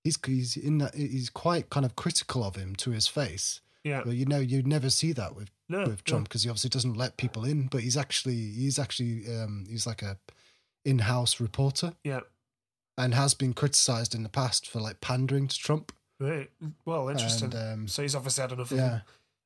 He's 0.03 0.17
he's 0.25 0.57
in 0.57 0.79
that 0.79 0.93
he's 0.95 1.29
quite 1.29 1.69
kind 1.69 1.85
of 1.85 1.95
critical 1.95 2.43
of 2.43 2.55
him 2.55 2.75
to 2.77 2.91
his 2.91 3.07
face. 3.07 3.61
Yeah, 3.83 4.01
But 4.05 4.15
you 4.15 4.25
know, 4.25 4.39
you'd 4.39 4.67
never 4.67 4.89
see 4.89 5.11
that 5.13 5.35
with 5.35 5.49
no, 5.69 5.85
with. 5.85 6.03
Trump 6.03 6.27
because 6.27 6.43
he 6.43 6.49
obviously 6.49 6.69
doesn't 6.69 6.97
let 6.97 7.17
people 7.17 7.45
in. 7.45 7.67
But 7.67 7.81
he's 7.81 7.97
actually 7.97 8.35
he's 8.35 8.79
actually 8.79 9.25
um, 9.35 9.65
he's 9.69 9.87
like 9.87 10.01
a 10.01 10.17
in-house 10.85 11.39
reporter 11.39 11.93
Yeah, 12.03 12.21
and 12.97 13.13
has 13.13 13.33
been 13.33 13.53
criticized 13.53 14.13
in 14.13 14.23
the 14.23 14.29
past 14.29 14.69
for 14.69 14.79
like 14.79 15.01
pandering 15.01 15.47
to 15.47 15.57
Trump. 15.57 15.91
right. 16.19 16.49
Well, 16.85 17.09
interesting. 17.09 17.53
And 17.53 17.73
um, 17.73 17.87
so 17.87 18.01
he's 18.01 18.15
obviously 18.15 18.41
had 18.41 18.51
enough. 18.51 18.71
Of 18.71 18.77
yeah. 18.77 18.99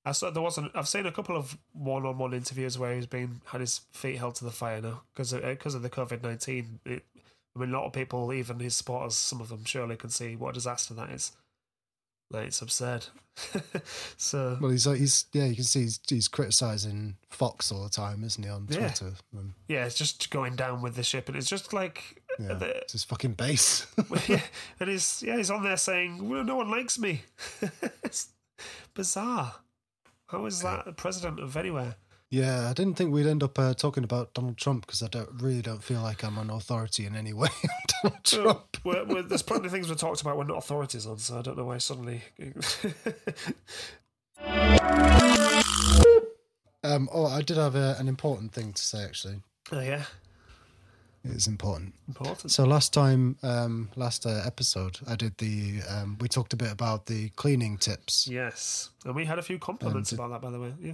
I 0.06 0.12
saw 0.14 0.30
there 0.30 0.42
wasn't. 0.42 0.72
I've 0.74 0.88
seen 0.88 1.06
a 1.06 1.12
couple 1.12 1.36
of 1.36 1.58
one-on-one 1.74 2.34
interviews 2.34 2.80
where 2.80 2.96
he's 2.96 3.08
been 3.08 3.42
had 3.46 3.62
his 3.62 3.82
feet 3.92 4.18
held 4.18 4.36
to 4.36 4.46
the 4.46 4.52
fire 4.52 4.82
now 4.82 5.02
because 5.14 5.34
because 5.34 5.76
of 5.76 5.82
the 5.82 5.90
COVID 5.90 6.24
nineteen. 6.24 6.80
I 6.86 7.60
mean, 7.60 7.74
a 7.74 7.78
lot 7.78 7.88
of 7.88 7.94
people, 7.94 8.32
even 8.34 8.60
his 8.60 8.76
supporters, 8.76 9.16
some 9.16 9.42
of 9.42 9.50
them 9.50 9.66
surely 9.66 9.96
can 9.96 10.12
see 10.12 10.36
what 10.36 10.52
a 10.52 10.54
disaster 10.54 10.94
that 10.94 11.10
is. 11.10 11.32
Like 12.30 12.48
it's 12.48 12.62
absurd. 12.62 13.06
so 14.18 14.58
well, 14.60 14.72
he's 14.72 14.88
like 14.88 14.98
he's 15.00 15.28
yeah, 15.32 15.46
you 15.46 15.56
can 15.56 15.64
see 15.64 15.82
he's, 15.82 16.00
he's 16.10 16.28
criticizing 16.28 17.18
Fox 17.30 17.72
all 17.72 17.84
the 17.84 17.90
time, 17.90 18.24
isn't 18.24 18.44
he, 18.44 18.50
on 18.50 18.68
Yeah. 18.70 18.80
Twitter? 18.80 19.14
Um, 19.38 19.54
yeah, 19.68 19.86
it's 19.86 19.96
just 19.96 20.30
going 20.30 20.56
down 20.56 20.82
with 20.82 20.96
the 20.96 21.04
ship, 21.04 21.28
and 21.30 21.38
it's 21.38 21.50
just 21.50 21.72
like 21.72 22.22
yeah, 22.40 22.54
the, 22.56 22.78
it's 22.78 22.94
his 22.94 23.04
fucking 23.04 23.34
base. 23.34 23.86
yeah, 24.28 24.42
and 24.80 24.90
he's 24.90 25.24
yeah, 25.26 25.38
he's 25.38 25.52
on 25.52 25.64
there 25.64 25.78
saying, 25.78 26.28
well, 26.28 26.44
"No 26.44 26.56
one 26.56 26.70
likes 26.70 27.00
me." 27.00 27.22
it's 28.04 28.30
bizarre. 28.94 29.56
How 30.28 30.46
is 30.46 30.62
that 30.62 30.88
a 30.88 30.92
president 30.92 31.40
of 31.40 31.56
anywhere? 31.56 31.96
Yeah, 32.30 32.70
I 32.70 32.74
didn't 32.74 32.96
think 32.96 33.14
we'd 33.14 33.26
end 33.28 33.42
up 33.44 33.58
uh, 33.58 33.74
talking 33.74 34.04
about 34.04 34.34
Donald 34.34 34.58
Trump 34.58 34.86
because 34.86 35.02
I 35.02 35.08
don't 35.08 35.30
really 35.42 35.62
don't 35.62 35.84
feel 35.84 36.02
like 36.02 36.24
I'm 36.24 36.38
an 36.38 36.50
authority 36.50 37.06
in 37.06 37.16
any 37.16 37.34
way 37.42 37.48
on 37.64 37.70
Donald 38.04 38.24
Trump. 38.24 38.78
Well, 38.84 39.06
we're, 39.06 39.16
we're, 39.16 39.22
there's 39.30 39.42
plenty 39.42 39.68
of 39.68 39.72
things 39.72 39.90
we 39.90 39.96
talked 39.96 40.22
about 40.22 40.38
we're 40.38 40.44
not 40.44 40.58
authorities 40.58 41.06
on, 41.08 41.18
so 41.20 41.40
I 41.40 41.42
don't 41.42 41.58
know 41.58 41.66
why 41.66 41.78
suddenly. 41.78 42.22
Um, 46.84 47.10
oh, 47.12 47.26
I 47.26 47.42
did 47.42 47.58
have 47.58 47.76
a, 47.76 47.96
an 48.00 48.08
important 48.08 48.54
thing 48.54 48.72
to 48.72 48.82
say 48.82 49.04
actually. 49.04 49.42
oh 49.72 49.80
yeah, 49.82 50.04
It's 51.24 51.48
important. 51.48 51.96
important. 52.08 52.52
So 52.52 52.64
last 52.66 52.94
time, 52.94 53.36
um, 53.44 53.90
last 53.96 54.26
uh, 54.26 54.42
episode, 54.46 55.00
I 55.08 55.16
did 55.16 55.38
the. 55.38 55.82
Um, 55.90 56.18
we 56.22 56.28
talked 56.30 56.54
a 56.54 56.56
bit 56.56 56.72
about 56.72 57.08
the 57.08 57.30
cleaning 57.30 57.78
tips. 57.78 58.28
Yes, 58.28 58.92
and 59.06 59.16
we 59.16 59.26
had 59.26 59.40
a 59.40 59.42
few 59.42 59.58
compliments 59.60 60.12
about 60.14 60.30
that, 60.30 60.42
by 60.42 60.52
the 60.52 60.60
way. 60.60 60.74
Yeah, 60.80 60.94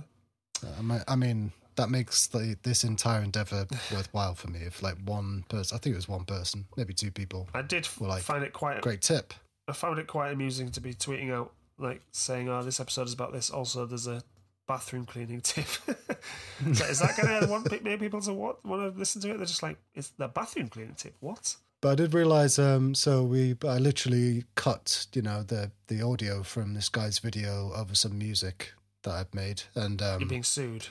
I 1.07 1.15
mean, 1.15 1.51
that 1.75 1.89
makes 1.89 2.27
the, 2.27 2.55
this 2.63 2.83
entire 2.83 3.21
endeavor 3.21 3.65
worthwhile 3.91 4.35
for 4.35 4.49
me. 4.49 4.59
If 4.59 4.83
like 4.83 4.97
one 5.03 5.43
person, 5.49 5.75
I 5.75 5.79
think 5.79 5.93
it 5.93 5.97
was 5.97 6.07
one 6.07 6.25
person, 6.25 6.65
maybe 6.77 6.93
two 6.93 7.11
people, 7.11 7.47
I 7.53 7.61
did 7.61 7.85
f- 7.85 7.99
Well, 7.99 8.09
like, 8.09 8.23
find 8.23 8.43
it 8.43 8.53
quite. 8.53 8.81
great 8.81 9.01
tip. 9.01 9.33
I 9.67 9.73
found 9.73 9.97
it 9.99 10.07
quite 10.07 10.31
amusing 10.31 10.71
to 10.71 10.81
be 10.81 10.93
tweeting 10.93 11.31
out 11.31 11.53
like 11.77 12.01
saying, 12.11 12.49
"Oh, 12.49 12.63
this 12.63 12.79
episode 12.79 13.07
is 13.07 13.13
about 13.13 13.33
this." 13.33 13.49
Also, 13.49 13.85
there's 13.85 14.07
a 14.07 14.21
bathroom 14.67 15.05
cleaning 15.05 15.41
tip. 15.41 15.65
so 16.73 16.85
is 16.85 16.99
that 16.99 17.17
going 17.17 17.41
to 17.41 17.47
want 17.47 17.83
make 17.83 17.99
people 17.99 18.21
to 18.21 18.33
what 18.33 18.63
want 18.65 18.93
to 18.93 18.99
listen 18.99 19.21
to 19.21 19.31
it? 19.31 19.37
They're 19.37 19.45
just 19.45 19.63
like, 19.63 19.77
"It's 19.95 20.09
the 20.09 20.27
bathroom 20.27 20.67
cleaning 20.67 20.95
tip." 20.95 21.15
What? 21.21 21.55
But 21.81 21.91
I 21.91 21.95
did 21.95 22.13
realize, 22.13 22.57
um, 22.59 22.95
so 22.95 23.23
we, 23.23 23.57
I 23.67 23.77
literally 23.77 24.45
cut, 24.55 25.07
you 25.13 25.21
know, 25.21 25.43
the 25.43 25.71
the 25.87 26.01
audio 26.01 26.43
from 26.43 26.73
this 26.73 26.89
guy's 26.89 27.19
video 27.19 27.71
over 27.73 27.95
some 27.95 28.17
music 28.17 28.73
that 29.03 29.11
I'd 29.11 29.33
made, 29.35 29.63
and 29.75 30.01
um, 30.01 30.19
You're 30.21 30.29
being 30.29 30.43
sued. 30.43 30.87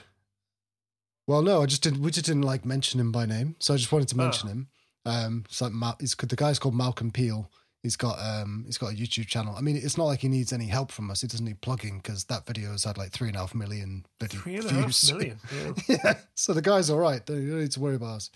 Well, 1.27 1.41
no, 1.41 1.61
I 1.61 1.65
just 1.65 1.81
didn't. 1.83 2.01
We 2.01 2.11
just 2.11 2.25
didn't 2.25 2.41
like 2.43 2.65
mention 2.65 2.99
him 2.99 3.11
by 3.11 3.25
name, 3.25 3.55
so 3.59 3.73
I 3.73 3.77
just 3.77 3.91
wanted 3.91 4.09
to 4.09 4.15
Oh. 4.15 4.23
mention 4.23 4.49
him. 4.49 4.67
Um, 5.05 5.43
it's 5.49 5.61
like 5.61 5.71
Ma- 5.73 5.95
he's 5.99 6.15
the 6.15 6.35
guy's 6.35 6.59
called 6.59 6.75
Malcolm 6.75 7.11
Peel. 7.11 7.49
He's 7.81 7.97
got 7.97 8.17
um, 8.19 8.63
he's 8.65 8.77
got 8.77 8.93
a 8.93 8.95
YouTube 8.95 9.27
channel. 9.27 9.53
I 9.57 9.61
mean, 9.61 9.75
it's 9.75 9.97
not 9.97 10.05
like 10.05 10.21
he 10.21 10.29
needs 10.29 10.53
any 10.53 10.67
help 10.67 10.91
from 10.91 11.11
us. 11.11 11.19
He 11.21 11.27
doesn't 11.27 11.45
need 11.45 11.59
plugging 11.61 11.97
because 11.97 12.23
that 12.25 12.45
video 12.45 12.71
has 12.71 12.85
had 12.85 12.97
like 12.97 13.11
three 13.11 13.27
and 13.27 13.35
a 13.35 13.41
half 13.41 13.53
million 13.53 14.05
video 14.21 14.39
Three 14.41 14.55
and 14.55 14.65
a 14.65 14.73
half 14.73 15.03
million. 15.11 15.39
Yeah. 15.89 15.97
yeah, 16.03 16.13
so 16.35 16.53
the 16.53 16.61
guy's 16.61 16.89
all 16.89 16.99
right. 16.99 17.21
You 17.29 17.49
don't 17.51 17.59
need 17.59 17.71
to 17.73 17.79
worry 17.81 17.95
about 17.95 18.15
us. 18.15 18.31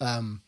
Um, 0.00 0.42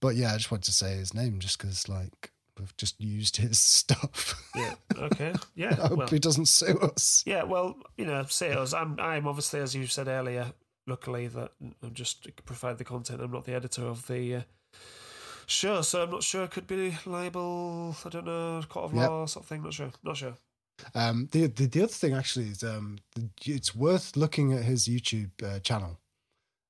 but 0.00 0.16
yeah, 0.16 0.32
I 0.32 0.36
just 0.38 0.50
wanted 0.50 0.64
to 0.64 0.72
say 0.72 0.96
his 0.96 1.12
name 1.14 1.38
just 1.38 1.58
because 1.58 1.86
like 1.88 2.31
we've 2.58 2.76
just 2.76 3.00
used 3.00 3.36
his 3.36 3.58
stuff. 3.78 4.42
yeah. 4.54 4.74
Okay. 4.96 5.32
Yeah. 5.54 5.70
I 5.82 5.88
hope 5.88 5.98
Well, 5.98 6.08
he 6.08 6.18
doesn't 6.18 6.46
sue 6.46 6.78
us. 6.78 7.22
Yeah, 7.26 7.42
well, 7.44 7.76
you 7.96 8.06
know, 8.06 8.24
sales. 8.28 8.72
I'm, 8.74 8.98
I'm 9.00 9.26
obviously, 9.26 9.60
as 9.60 9.74
you 9.74 9.86
said 9.86 10.08
earlier, 10.08 10.52
luckily 10.86 11.28
that 11.28 11.50
I'm 11.82 11.94
just 11.94 12.28
provide 12.44 12.78
the 12.78 12.84
content. 12.84 13.20
I'm 13.20 13.30
not 13.32 13.44
the 13.44 13.54
editor 13.54 13.82
of 13.86 14.06
the 14.06 14.36
uh, 14.36 14.40
show, 15.46 15.82
so 15.82 16.02
I'm 16.02 16.10
not 16.10 16.22
sure. 16.22 16.46
Could 16.46 16.66
be 16.66 16.96
liable. 17.06 17.96
I 18.04 18.08
don't 18.08 18.26
know, 18.26 18.62
court 18.68 18.86
of 18.86 18.94
Yep. 18.94 19.08
law, 19.08 19.26
sort 19.26 19.44
of 19.44 19.48
thing. 19.48 19.62
Not 19.62 19.74
sure. 19.74 19.90
Not 20.02 20.16
sure. 20.16 20.34
Um, 20.94 21.28
the, 21.32 21.46
the 21.46 21.66
the 21.66 21.82
other 21.82 21.92
thing 21.92 22.14
actually 22.14 22.46
is 22.48 22.62
um, 22.64 22.98
it's 23.44 23.74
worth 23.74 24.16
looking 24.16 24.52
at 24.52 24.64
his 24.64 24.88
YouTube 24.88 25.30
uh, 25.44 25.60
channel. 25.60 25.98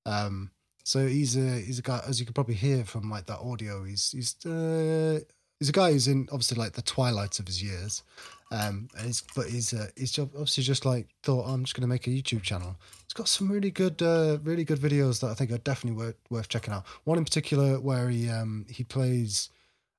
Um, 0.05 0.51
so 0.85 1.07
he's 1.07 1.37
a 1.37 1.61
he's 1.61 1.79
a 1.79 1.83
guy 1.83 2.03
as 2.07 2.18
you 2.21 2.27
can 2.27 2.35
probably 2.35 2.57
hear 2.57 2.85
from 2.85 3.09
like 3.09 3.27
that 3.27 3.38
audio. 3.38 3.85
He's 3.85 4.11
he's 4.11 4.35
uh, 4.45 5.21
he's 5.62 5.68
a 5.68 5.72
guy 5.72 5.92
who's 5.92 6.09
in 6.09 6.29
obviously 6.33 6.59
like 6.59 6.72
the 6.72 6.83
twilight 6.83 7.38
of 7.38 7.46
his 7.46 7.62
years. 7.62 8.03
Um, 8.51 8.88
and 8.98 9.07
he's 9.07 9.22
but 9.37 9.46
he's 9.46 9.72
uh, 9.72 9.87
he's 9.96 10.18
obviously 10.18 10.64
just 10.64 10.85
like 10.85 11.07
thought 11.22 11.44
"Oh, 11.46 11.53
I'm 11.53 11.62
just 11.64 11.75
going 11.77 11.83
to 11.83 11.87
make 11.88 12.09
a 12.09 12.11
YouTube 12.11 12.42
channel. 12.42 12.77
He's 13.05 13.14
got 13.14 13.29
some 13.29 13.48
really 13.48 13.70
good 13.70 14.03
uh, 14.03 14.38
really 14.42 14.64
good 14.64 14.81
videos 14.81 15.20
that 15.20 15.29
I 15.29 15.35
think 15.35 15.53
are 15.53 15.59
definitely 15.59 15.96
worth 16.05 16.16
worth 16.31 16.48
checking 16.48 16.75
out. 16.75 16.85
One 17.05 17.16
in 17.16 17.25
particular 17.25 17.79
where 17.81 18.09
he 18.11 18.29
um 18.29 18.66
he 18.68 18.83
plays 18.83 19.48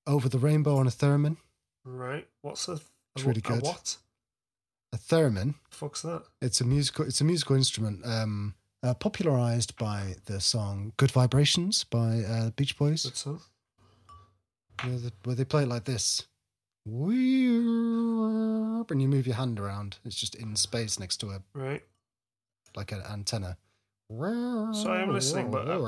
over 0.06 0.28
the 0.28 0.38
rainbow 0.38 0.76
on 0.76 0.86
a 0.86 0.92
theremin. 0.92 1.38
Right. 1.86 2.28
What's 2.42 2.68
a, 2.68 2.74
a 2.74 2.80
It's 3.16 3.24
really 3.24 3.40
a 3.44 3.48
good. 3.50 3.64
what? 3.64 3.98
A 4.92 4.98
theremin. 4.98 5.56
Fuck's 5.72 6.02
that? 6.04 6.24
It's 6.42 6.62
a 6.62 6.66
musical. 6.66 7.06
It's 7.06 7.22
a 7.22 7.24
musical 7.24 7.56
instrument, 7.56 8.06
um, 8.06 8.54
uh, 8.84 8.94
popularized 8.94 9.76
by 9.78 10.16
the 10.26 10.40
song 10.40 10.92
"Good 10.98 11.12
Vibrations" 11.12 11.86
by 11.86 12.20
uh, 12.20 12.50
Beach 12.52 12.78
Boys, 12.78 13.06
Good 13.06 13.18
song. 13.18 13.42
Where, 14.84 14.98
the, 14.98 15.12
where 15.24 15.36
they 15.36 15.46
play 15.46 15.64
it 15.64 15.70
like 15.70 15.86
this. 15.86 16.24
And 18.90 19.02
you 19.02 19.08
move 19.08 19.26
your 19.26 19.36
hand 19.38 19.60
around. 19.60 19.98
It's 20.06 20.16
just 20.16 20.36
in 20.36 20.56
space 20.56 21.00
next 21.00 21.18
to 21.18 21.30
a 21.32 21.42
Right. 21.54 21.84
like 22.76 22.92
an 22.92 23.02
antenna. 23.10 23.58
Sorry, 24.12 25.02
I'm 25.02 25.12
listening, 25.14 25.50
but, 25.50 25.68
uh, 25.68 25.80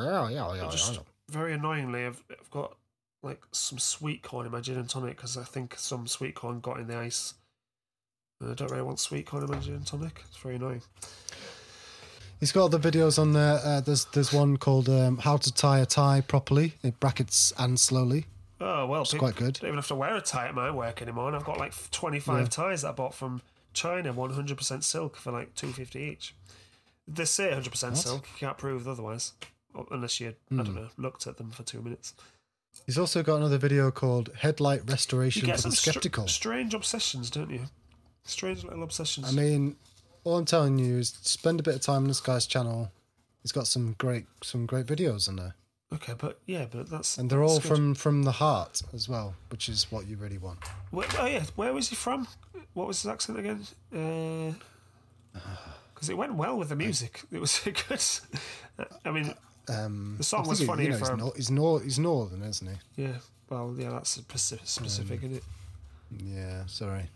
just 0.72 1.00
very 1.30 1.54
annoyingly, 1.54 2.06
I've, 2.06 2.24
I've 2.32 2.50
got 2.50 2.78
like 3.22 3.44
some 3.52 3.78
sweet 3.80 4.22
corn 4.24 4.46
in 4.46 4.52
my 4.52 4.62
gin 4.62 4.78
and 4.78 4.90
tonic 4.90 5.18
because 5.18 5.38
I 5.38 5.44
think 5.44 5.76
some 5.78 6.08
sweet 6.08 6.36
corn 6.36 6.60
got 6.60 6.80
in 6.80 6.88
the 6.88 6.98
ice. 6.98 7.34
And 8.40 8.52
I 8.52 8.54
don't 8.54 8.70
really 8.72 8.84
want 8.84 9.00
sweet 9.00 9.26
corn 9.26 9.44
in 9.44 9.50
my 9.52 9.60
gin 9.60 9.76
and 9.76 9.86
tonic. 9.86 10.24
It's 10.28 10.38
very 10.38 10.56
annoying. 10.56 10.82
He's 12.40 12.52
got 12.52 12.66
other 12.66 12.80
videos 12.80 13.18
on 13.18 13.34
there. 13.34 13.60
Uh, 13.64 13.82
there's 13.82 14.06
there's 14.06 14.32
one 14.34 14.58
called 14.58 14.90
um, 14.90 15.18
"How 15.18 15.38
to 15.38 15.54
Tie 15.54 15.80
a 15.80 15.86
Tie 15.86 16.22
Properly" 16.22 16.74
in 16.84 16.92
brackets 17.00 17.54
and 17.58 17.80
slowly. 17.80 18.26
Oh 18.62 18.86
well, 18.86 19.02
It's 19.02 19.12
peop- 19.12 19.20
quite 19.20 19.36
good. 19.36 19.58
I 19.58 19.60
Don't 19.62 19.68
even 19.70 19.76
have 19.78 19.88
to 19.88 19.96
wear 19.96 20.16
a 20.16 20.22
tie 20.22 20.48
at 20.48 20.56
my 20.56 20.72
work 20.72 21.02
anymore. 21.02 21.28
And 21.28 21.36
I've 21.36 21.44
got 21.46 21.58
like 21.58 21.74
twenty 21.92 22.20
five 22.20 22.44
Yeah. 22.44 22.50
ties 22.50 22.82
that 22.84 22.90
I 22.90 22.92
bought 22.94 23.14
from 23.14 23.42
China, 23.74 24.14
one 24.14 24.32
hundred 24.32 24.58
percent 24.58 24.84
silk 24.84 25.18
for 25.18 25.32
like 25.32 25.54
two 25.56 25.74
fifty 25.74 26.00
each. 26.02 26.34
They 27.08 27.26
say 27.26 27.52
hundred 27.54 27.72
percent 27.72 27.98
silk. 27.98 28.28
You 28.34 28.38
can't 28.48 28.58
prove 28.58 28.88
otherwise, 28.88 29.34
unless 29.92 30.20
you 30.20 30.30
I 30.30 30.34
Hmm. 30.50 30.58
don't 30.64 30.76
know 30.76 30.90
looked 30.98 31.28
at 31.28 31.38
them 31.38 31.52
for 31.52 31.64
two 31.64 31.82
minutes. 31.82 32.14
He's 32.86 32.98
also 32.98 33.24
got 33.24 33.36
another 33.38 33.58
video 33.58 33.92
called 33.92 34.30
"Headlight 34.38 34.82
You 34.86 34.92
Restoration 34.94 35.46
get 35.46 35.58
for 35.62 35.70
the 35.70 35.76
str- 35.76 35.92
Skeptical." 35.92 36.28
strange 36.28 36.74
obsessions, 36.74 37.30
don't 37.30 37.50
you? 37.50 37.66
Strange 38.24 38.64
little 38.64 38.84
obsessions. 38.84 39.28
I 39.28 39.32
mean, 39.32 39.76
all 40.24 40.38
I'm 40.38 40.46
telling 40.46 40.78
you 40.80 40.98
is 40.98 41.10
spend 41.22 41.60
a 41.60 41.64
bit 41.64 41.76
of 41.76 41.82
time 41.82 42.04
on 42.04 42.08
this 42.08 42.20
guy's 42.22 42.48
channel. 42.48 42.92
He's 43.44 43.52
got 43.52 43.68
some 43.68 43.94
great 43.98 44.26
some 44.42 44.66
great 44.66 44.86
videos 44.88 45.28
on 45.30 45.36
there, 45.36 45.56
okay, 45.94 46.14
but 46.18 46.40
yeah, 46.46 46.66
but 46.70 46.90
that's 46.90 47.18
and 47.18 47.30
they're 47.30 47.44
all 47.44 47.60
good. 47.60 47.68
from 47.68 47.96
from 47.96 48.24
the 48.24 48.32
heart 48.34 48.82
as 48.94 49.08
well, 49.10 49.36
which 49.50 49.70
is 49.70 49.92
what 49.92 50.08
you 50.08 50.18
really 50.18 50.38
want. 50.38 50.60
Where, 50.92 51.08
oh 51.20 51.26
yeah, 51.26 51.44
where 51.56 51.74
was 51.74 51.90
he 51.90 51.96
from? 51.96 52.28
What 52.74 52.88
was 52.88 53.02
his 53.02 53.10
accent 53.12 53.40
again? 53.40 53.66
Because 55.94 56.10
it 56.10 56.18
went 56.18 56.36
well 56.36 56.58
with 56.58 56.70
the 56.70 56.76
music. 56.76 57.22
It 57.32 57.40
was 57.40 57.60
good. 57.64 58.02
I 59.06 59.12
mean, 59.12 59.34
Um, 59.70 60.16
The 60.18 60.24
song 60.24 60.48
was 60.48 60.62
funny 60.64 60.86
You 60.86 60.90
know, 60.92 60.98
for 60.98 61.12
he's, 61.12 61.18
nor- 61.18 61.34
he's, 61.36 61.52
nor- 61.52 61.82
he's 61.82 62.00
northern, 62.00 62.44
isn't 62.44 62.68
he? 62.96 63.04
yeah. 63.04 63.18
Well, 63.50 63.76
yeah, 63.78 63.92
that's 63.92 64.10
specific, 64.10 64.68
specific 64.68 65.20
isn't 65.24 65.38
it? 65.38 65.44
Yeah, 66.24 66.66
sorry. 66.66 67.10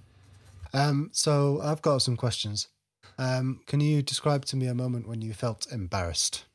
Um, 0.73 1.09
so 1.11 1.59
I've 1.63 1.81
got 1.81 2.01
some 2.03 2.15
questions. 2.15 2.67
Um, 3.17 3.61
can 3.65 3.79
you 3.79 4.01
describe 4.03 4.45
to 4.45 4.55
me 4.55 4.67
a 4.67 4.75
moment 4.75 5.07
when 5.07 5.21
you 5.21 5.33
felt 5.33 5.65
embarrassed? 5.71 6.45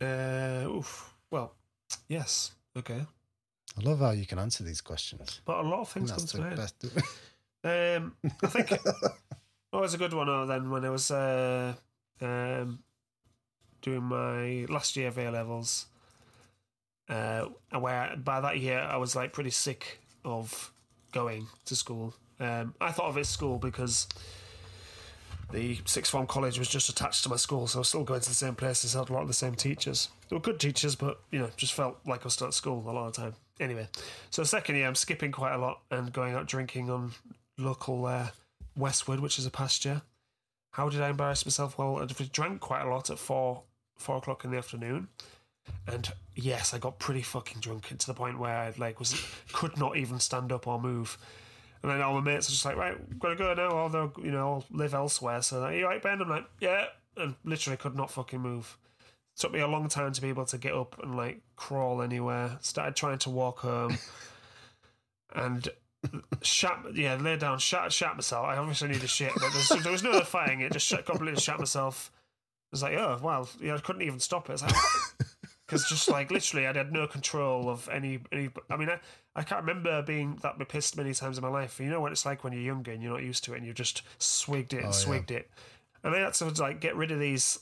Uh, 0.00 0.68
oof. 0.68 1.14
Well, 1.30 1.54
yes. 2.08 2.52
Okay. 2.76 3.06
I 3.78 3.80
love 3.82 3.98
how 4.00 4.10
you 4.10 4.26
can 4.26 4.38
answer 4.38 4.64
these 4.64 4.80
questions. 4.80 5.40
But 5.44 5.58
a 5.58 5.68
lot 5.68 5.80
of 5.80 5.88
things 5.88 6.10
come 6.10 6.26
to 6.26 6.38
mind. 6.38 6.56
best. 6.56 6.84
Um, 7.64 8.14
I 8.42 8.46
think 8.46 8.72
oh, 9.72 9.78
it 9.78 9.80
was 9.80 9.94
a 9.94 9.98
good 9.98 10.14
one. 10.14 10.28
Oh, 10.28 10.46
then 10.46 10.70
when 10.70 10.84
I 10.84 10.90
was 10.90 11.10
uh, 11.10 11.74
um, 12.20 12.78
doing 13.82 14.04
my 14.04 14.66
last 14.72 14.96
year 14.96 15.08
of 15.08 15.18
A 15.18 15.30
levels, 15.30 15.86
uh, 17.08 17.46
where 17.78 18.16
by 18.16 18.40
that 18.40 18.60
year 18.60 18.78
I 18.78 18.96
was 18.98 19.16
like 19.16 19.32
pretty 19.32 19.50
sick 19.50 20.00
of 20.24 20.72
going 21.12 21.48
to 21.64 21.74
school. 21.74 22.14
Um, 22.38 22.74
I 22.80 22.92
thought 22.92 23.08
of 23.08 23.16
it 23.16 23.20
as 23.20 23.28
school 23.28 23.58
because 23.58 24.06
the 25.52 25.78
sixth 25.84 26.10
form 26.10 26.26
college 26.26 26.58
was 26.58 26.68
just 26.68 26.88
attached 26.88 27.22
to 27.22 27.28
my 27.28 27.36
school, 27.36 27.66
so 27.66 27.78
I 27.78 27.80
was 27.80 27.88
still 27.88 28.04
going 28.04 28.20
to 28.20 28.28
the 28.28 28.34
same 28.34 28.54
places, 28.54 28.94
had 28.94 29.10
a 29.10 29.12
lot 29.12 29.22
of 29.22 29.28
the 29.28 29.34
same 29.34 29.54
teachers. 29.54 30.08
They 30.28 30.36
were 30.36 30.40
good 30.40 30.58
teachers, 30.58 30.96
but 30.96 31.20
you 31.30 31.38
know, 31.38 31.50
just 31.56 31.74
felt 31.74 31.98
like 32.06 32.22
I 32.22 32.24
was 32.24 32.34
still 32.34 32.48
at 32.48 32.54
school 32.54 32.82
a 32.88 32.90
lot 32.90 33.06
of 33.06 33.14
the 33.14 33.22
time. 33.22 33.34
Anyway, 33.60 33.88
so 34.30 34.42
second 34.44 34.76
year 34.76 34.86
I'm 34.86 34.94
skipping 34.94 35.32
quite 35.32 35.54
a 35.54 35.58
lot 35.58 35.80
and 35.90 36.12
going 36.12 36.34
out 36.34 36.46
drinking 36.46 36.90
on 36.90 37.12
local 37.58 38.04
uh, 38.06 38.28
Westwood, 38.76 39.20
which 39.20 39.38
is 39.38 39.46
a 39.46 39.50
pasture. 39.50 40.02
How 40.72 40.88
did 40.88 41.00
I 41.00 41.08
embarrass 41.08 41.46
myself? 41.46 41.78
Well, 41.78 41.98
I 41.98 42.06
drank 42.06 42.60
quite 42.60 42.82
a 42.82 42.90
lot 42.90 43.08
at 43.10 43.18
four 43.18 43.62
four 43.96 44.18
o'clock 44.18 44.44
in 44.44 44.50
the 44.50 44.58
afternoon, 44.58 45.08
and 45.86 46.12
yes, 46.34 46.74
I 46.74 46.78
got 46.78 46.98
pretty 46.98 47.22
fucking 47.22 47.60
drunk 47.60 47.96
to 47.96 48.06
the 48.06 48.14
point 48.14 48.38
where 48.38 48.54
I 48.54 48.74
like 48.76 48.98
was 48.98 49.18
could 49.52 49.78
not 49.78 49.96
even 49.96 50.20
stand 50.20 50.52
up 50.52 50.66
or 50.66 50.80
move. 50.80 51.16
And 51.82 51.92
then 51.92 52.00
all 52.02 52.14
my 52.14 52.20
mates 52.20 52.48
are 52.48 52.52
just 52.52 52.64
like, 52.64 52.76
right, 52.76 53.18
gotta 53.18 53.36
go 53.36 53.54
now, 53.54 53.68
or 53.68 53.90
they'll 53.90 54.12
you 54.22 54.32
know 54.32 54.64
live 54.70 54.94
elsewhere. 54.94 55.42
So 55.42 55.60
like, 55.60 55.76
you 55.76 55.86
right, 55.86 56.02
Ben? 56.02 56.20
I'm 56.20 56.28
like, 56.28 56.46
yeah, 56.60 56.86
and 57.16 57.34
literally 57.44 57.76
could 57.76 57.96
not 57.96 58.10
fucking 58.10 58.40
move. 58.40 58.76
took 59.36 59.52
me 59.52 59.60
a 59.60 59.66
long 59.66 59.88
time 59.88 60.12
to 60.12 60.20
be 60.20 60.28
able 60.28 60.46
to 60.46 60.58
get 60.58 60.74
up 60.74 60.98
and 61.02 61.16
like 61.16 61.40
crawl 61.56 62.02
anywhere. 62.02 62.58
Started 62.60 62.96
trying 62.96 63.18
to 63.18 63.30
walk 63.30 63.60
home, 63.60 63.98
and 65.34 65.68
shat 66.42 66.78
yeah 66.94 67.16
lay 67.16 67.36
down 67.36 67.58
shat 67.58 67.92
shat 67.92 68.14
myself 68.14 68.46
i 68.46 68.56
obviously 68.56 68.88
need 68.88 69.02
a 69.02 69.06
shit 69.06 69.32
but 69.34 69.52
there's, 69.52 69.82
there 69.82 69.92
was 69.92 70.02
no 70.02 70.12
other 70.12 70.24
fighting 70.24 70.60
it 70.60 70.72
just 70.72 70.88
completely 71.04 71.40
shat 71.40 71.58
myself 71.58 72.12
it 72.70 72.74
was 72.74 72.82
like 72.82 72.94
oh 72.94 73.18
well 73.22 73.48
yeah 73.60 73.74
i 73.74 73.78
couldn't 73.78 74.02
even 74.02 74.20
stop 74.20 74.48
it 74.48 74.62
because 75.66 75.84
just 75.88 76.08
like 76.08 76.30
literally 76.30 76.66
i 76.66 76.72
had 76.72 76.92
no 76.92 77.06
control 77.06 77.68
of 77.68 77.88
any 77.90 78.20
any 78.32 78.48
i 78.70 78.76
mean 78.76 78.88
I, 78.88 78.98
I 79.34 79.42
can't 79.42 79.62
remember 79.64 80.02
being 80.02 80.38
that 80.42 80.56
pissed 80.68 80.96
many 80.96 81.12
times 81.14 81.38
in 81.38 81.42
my 81.42 81.48
life 81.50 81.80
you 81.80 81.90
know 81.90 82.00
what 82.00 82.12
it's 82.12 82.24
like 82.26 82.44
when 82.44 82.52
you're 82.52 82.62
younger 82.62 82.92
and 82.92 83.02
you're 83.02 83.12
not 83.12 83.22
used 83.22 83.44
to 83.44 83.54
it 83.54 83.58
and 83.58 83.66
you 83.66 83.72
just 83.72 84.02
swigged 84.18 84.72
it 84.72 84.78
and 84.78 84.86
Oh, 84.86 84.88
yeah. 84.88 84.92
swigged 84.92 85.30
it 85.30 85.50
and 86.04 86.14
i 86.14 86.18
had 86.20 86.34
to 86.34 86.44
like 86.62 86.80
get 86.80 86.96
rid 86.96 87.10
of 87.10 87.18
these 87.20 87.58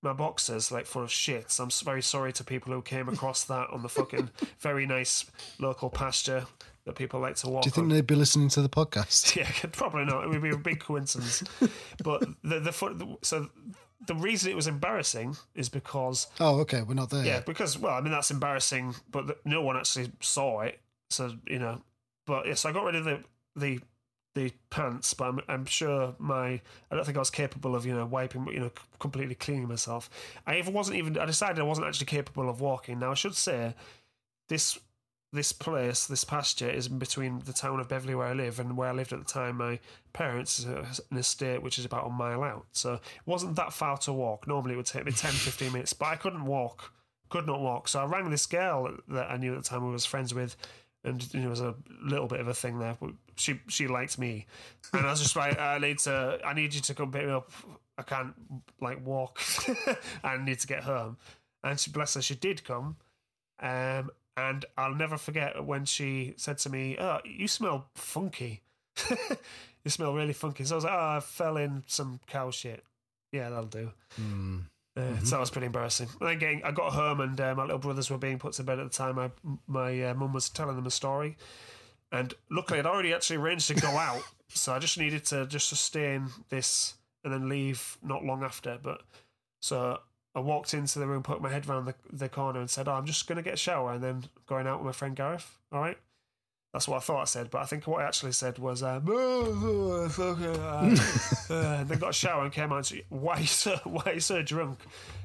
my 0.00 0.12
boxes 0.12 0.70
like 0.70 0.86
full 0.86 1.02
of 1.02 1.10
shit. 1.10 1.50
So 1.50 1.64
I'm 1.64 1.70
very 1.84 2.02
sorry 2.02 2.32
to 2.34 2.44
people 2.44 2.72
who 2.72 2.82
came 2.82 3.08
across 3.08 3.42
that 3.46 3.68
on 3.70 3.82
the 3.82 3.88
fucking 3.88 4.30
very 4.60 4.86
nice 4.86 5.26
local 5.58 5.90
pasture 5.90 6.46
that 6.84 6.94
people 6.94 7.18
like 7.18 7.34
to 7.34 7.48
walk 7.48 7.64
Do 7.64 7.66
you 7.66 7.72
think 7.72 7.86
on. 7.86 7.88
they'd 7.88 8.06
be 8.06 8.14
listening 8.14 8.48
to 8.50 8.62
the 8.62 8.68
podcast? 8.68 9.34
Yeah, 9.36 9.50
probably 9.72 10.04
not. 10.04 10.22
It 10.22 10.28
would 10.30 10.40
be 10.40 10.50
a 10.50 10.56
big 10.56 10.78
coincidence. 10.78 11.42
but 12.04 12.20
the 12.44 12.60
the 12.60 13.16
so 13.22 13.48
the 14.06 14.14
reason 14.14 14.50
it 14.50 14.54
was 14.56 14.66
embarrassing 14.66 15.36
is 15.54 15.68
because 15.68 16.28
Oh, 16.40 16.60
okay, 16.60 16.82
we're 16.82 16.94
not 16.94 17.10
there. 17.10 17.24
yeah, 17.24 17.34
yet. 17.34 17.46
because 17.46 17.76
well, 17.78 17.94
I 17.94 18.00
mean 18.00 18.12
that's 18.12 18.30
embarrassing, 18.30 18.94
but 19.10 19.44
no 19.44 19.62
one 19.62 19.76
actually 19.76 20.12
saw 20.20 20.60
it. 20.60 20.80
So 21.10 21.32
you 21.46 21.58
know, 21.58 21.82
but 22.26 22.46
yes, 22.46 22.64
I 22.64 22.72
got 22.72 22.84
rid 22.84 22.94
of 22.94 23.04
the 23.04 23.24
the 23.56 23.80
the 24.34 24.52
pants, 24.70 25.14
but 25.14 25.24
I'm, 25.24 25.40
I'm 25.48 25.64
sure 25.64 26.14
my 26.18 26.60
I 26.90 26.94
don't 26.94 27.04
think 27.04 27.16
I 27.16 27.20
was 27.20 27.30
capable 27.30 27.74
of 27.74 27.84
you 27.86 27.92
know 27.94 28.06
wiping 28.06 28.46
you 28.52 28.60
know 28.60 28.70
completely 29.00 29.34
cleaning 29.34 29.66
myself. 29.68 30.08
I 30.46 30.58
even 30.58 30.74
wasn't 30.74 30.98
even 30.98 31.18
I 31.18 31.24
decided 31.26 31.58
I 31.58 31.62
wasn't 31.64 31.86
actually 31.88 32.06
capable 32.06 32.48
of 32.48 32.60
walking. 32.60 33.00
Now 33.00 33.10
I 33.10 33.14
should 33.14 33.34
say 33.34 33.74
this 34.48 34.78
this 35.32 35.52
place, 35.52 36.06
this 36.06 36.24
pasture, 36.24 36.70
is 36.70 36.86
in 36.86 36.98
between 36.98 37.40
the 37.40 37.52
town 37.52 37.80
of 37.80 37.88
Beverley 37.88 38.14
where 38.14 38.28
I 38.28 38.32
live 38.32 38.58
and 38.58 38.76
where 38.76 38.88
I 38.88 38.92
lived 38.92 39.12
at 39.12 39.18
the 39.18 39.24
time. 39.24 39.58
My 39.58 39.78
parents, 40.12 40.64
an 40.64 41.16
estate 41.16 41.62
which 41.62 41.78
is 41.78 41.84
about 41.84 42.06
a 42.06 42.10
mile 42.10 42.42
out, 42.42 42.66
so 42.72 42.94
it 42.94 43.00
wasn't 43.26 43.56
that 43.56 43.72
far 43.72 43.98
to 43.98 44.12
walk. 44.12 44.46
Normally 44.46 44.74
it 44.74 44.76
would 44.78 44.86
take 44.86 45.04
me 45.04 45.12
10, 45.12 45.32
15 45.32 45.72
minutes, 45.72 45.92
but 45.92 46.06
I 46.06 46.16
couldn't 46.16 46.46
walk, 46.46 46.92
could 47.28 47.46
not 47.46 47.60
walk. 47.60 47.88
So 47.88 48.00
I 48.00 48.06
rang 48.06 48.30
this 48.30 48.46
girl 48.46 48.96
that 49.08 49.30
I 49.30 49.36
knew 49.36 49.54
at 49.54 49.62
the 49.62 49.68
time, 49.68 49.84
I 49.84 49.90
was 49.90 50.06
friends 50.06 50.32
with, 50.32 50.56
and 51.04 51.22
you 51.34 51.40
know, 51.40 51.44
there 51.44 51.50
was 51.50 51.60
a 51.60 51.74
little 52.02 52.26
bit 52.26 52.40
of 52.40 52.48
a 52.48 52.54
thing 52.54 52.78
there. 52.78 52.96
But 52.98 53.10
she 53.36 53.60
she 53.68 53.86
liked 53.86 54.18
me, 54.18 54.46
and 54.92 55.06
I 55.06 55.10
was 55.10 55.20
just 55.20 55.36
like, 55.36 55.58
I 55.58 55.78
need 55.78 55.98
to, 56.00 56.38
I 56.44 56.54
need 56.54 56.74
you 56.74 56.80
to 56.80 56.94
come 56.94 57.12
pick 57.12 57.26
me 57.26 57.32
up. 57.32 57.50
I 57.98 58.02
can't 58.02 58.32
like 58.80 59.04
walk. 59.04 59.40
I 60.24 60.38
need 60.38 60.60
to 60.60 60.66
get 60.66 60.84
home. 60.84 61.18
And 61.64 61.78
she, 61.78 61.90
bless 61.90 62.14
her, 62.14 62.22
she 62.22 62.36
did 62.36 62.64
come. 62.64 62.96
Um, 63.60 64.10
and 64.38 64.64
I'll 64.76 64.94
never 64.94 65.16
forget 65.18 65.64
when 65.64 65.84
she 65.84 66.34
said 66.36 66.58
to 66.58 66.70
me, 66.70 66.96
"Oh, 66.98 67.18
you 67.24 67.48
smell 67.48 67.88
funky. 67.94 68.62
you 69.84 69.90
smell 69.90 70.14
really 70.14 70.32
funky." 70.32 70.64
So 70.64 70.74
I 70.74 70.76
was 70.76 70.84
like, 70.84 70.94
"Oh, 70.94 71.16
I 71.16 71.20
fell 71.20 71.56
in 71.56 71.82
some 71.86 72.20
cow 72.26 72.50
shit." 72.50 72.84
Yeah, 73.32 73.50
that'll 73.50 73.66
do. 73.66 73.90
Hmm. 74.16 74.58
Uh, 74.96 75.18
So 75.24 75.30
that 75.36 75.40
was 75.40 75.50
pretty 75.50 75.66
embarrassing. 75.66 76.08
And 76.20 76.28
then 76.28 76.38
getting, 76.38 76.62
I 76.64 76.72
got 76.72 76.92
home 76.92 77.20
and 77.20 77.40
uh, 77.40 77.54
my 77.54 77.62
little 77.62 77.78
brothers 77.78 78.10
were 78.10 78.18
being 78.18 78.38
put 78.38 78.54
to 78.54 78.62
bed 78.64 78.78
at 78.78 78.90
the 78.90 78.96
time. 78.96 79.16
My 79.16 79.30
my 79.66 80.02
uh, 80.04 80.14
mum 80.14 80.32
was 80.32 80.48
telling 80.48 80.76
them 80.76 80.86
a 80.86 80.90
story, 80.90 81.36
and 82.12 82.32
luckily 82.50 82.78
I'd 82.78 82.86
already 82.86 83.12
actually 83.12 83.36
arranged 83.36 83.68
to 83.68 83.74
go 83.74 83.88
out, 84.08 84.22
so 84.48 84.72
I 84.74 84.78
just 84.78 84.98
needed 84.98 85.24
to 85.26 85.46
just 85.46 85.68
sustain 85.68 86.28
this 86.48 86.94
and 87.24 87.32
then 87.32 87.48
leave 87.48 87.98
not 88.02 88.24
long 88.24 88.42
after. 88.44 88.78
But 88.82 89.02
so 89.60 89.98
I 90.38 90.40
walked 90.40 90.72
into 90.72 90.98
the 90.98 91.06
room, 91.06 91.22
put 91.22 91.42
my 91.42 91.50
head 91.50 91.68
around 91.68 91.86
the, 91.86 91.94
the 92.12 92.28
corner, 92.28 92.60
and 92.60 92.70
said, 92.70 92.88
"Oh, 92.88 92.92
I'm 92.92 93.06
just 93.06 93.26
going 93.26 93.36
to 93.36 93.42
get 93.42 93.54
a 93.54 93.58
shower 93.58 93.92
and 93.92 94.02
then 94.02 94.24
going 94.46 94.66
out 94.66 94.78
with 94.78 94.86
my 94.86 94.92
friend 94.92 95.16
Gareth." 95.16 95.58
All 95.72 95.80
right. 95.80 95.98
That's 96.72 96.86
what 96.86 96.98
I 96.98 97.00
thought 97.00 97.22
I 97.22 97.24
said, 97.24 97.50
but 97.50 97.62
I 97.62 97.64
think 97.64 97.86
what 97.86 98.02
I 98.02 98.06
actually 98.06 98.32
said 98.32 98.58
was, 98.58 98.82
um, 98.82 99.04
"Oh, 99.08 100.08
uh, 100.18 100.22
uh," 101.54 101.78
and 101.80 101.88
then 101.88 101.98
got 101.98 102.10
a 102.10 102.12
shower 102.12 102.44
and 102.44 102.52
came 102.52 102.72
out. 102.72 102.76
And 102.76 102.86
said, 102.86 103.02
why 103.08 103.34
are 103.34 103.40
you 103.40 103.46
so 103.46 103.76
why 103.84 104.02
are 104.06 104.14
you 104.14 104.20
so 104.20 104.42
drunk? 104.42 104.80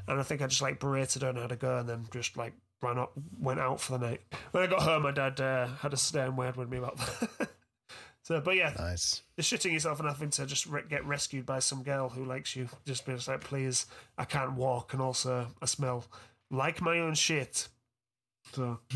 And 0.08 0.19
I 0.19 0.23
think 0.23 0.41
I 0.41 0.47
just 0.47 0.62
like 0.62 0.80
berated 0.80 1.21
her 1.21 1.30
and 1.30 1.38
had 1.38 1.52
a 1.52 1.56
go, 1.56 1.78
and 1.78 1.88
then 1.88 2.06
just 2.12 2.38
like 2.38 2.54
ran 2.82 2.97
up, 2.97 3.12
went 3.39 3.60
out 3.60 3.82
for 3.82 3.97
the 3.97 4.08
night. 4.08 4.21
When 4.52 4.63
I 4.63 4.67
got 4.67 4.82
home, 4.82 5.04
my 5.04 5.12
dad 5.12 5.39
uh, 5.39 5.67
had 5.67 5.93
a 5.93 5.97
stern 5.97 6.36
word 6.36 6.56
with 6.56 6.69
me 6.69 6.78
about 6.78 6.97
that. 6.97 7.49
So, 8.23 8.39
but 8.41 8.55
yeah, 8.55 8.73
Nice. 8.79 9.21
the 9.36 9.43
shitting 9.43 9.73
yourself 9.73 9.99
and 9.99 10.07
having 10.09 10.29
to 10.31 10.45
just 10.45 10.65
re- 10.65 10.81
get 10.89 11.05
rescued 11.05 11.45
by 11.45 11.59
some 11.59 11.83
girl 11.83 12.09
who 12.09 12.25
likes 12.25 12.55
you. 12.55 12.67
Just 12.86 13.05
be 13.05 13.13
just 13.13 13.27
like, 13.27 13.41
please, 13.41 13.86
I 14.17 14.25
can't 14.25 14.53
walk, 14.53 14.93
and 14.93 15.01
also 15.01 15.47
I 15.62 15.65
smell 15.65 16.05
like 16.49 16.81
my 16.81 16.99
own 16.99 17.13
shit. 17.13 17.67
So 18.53 18.79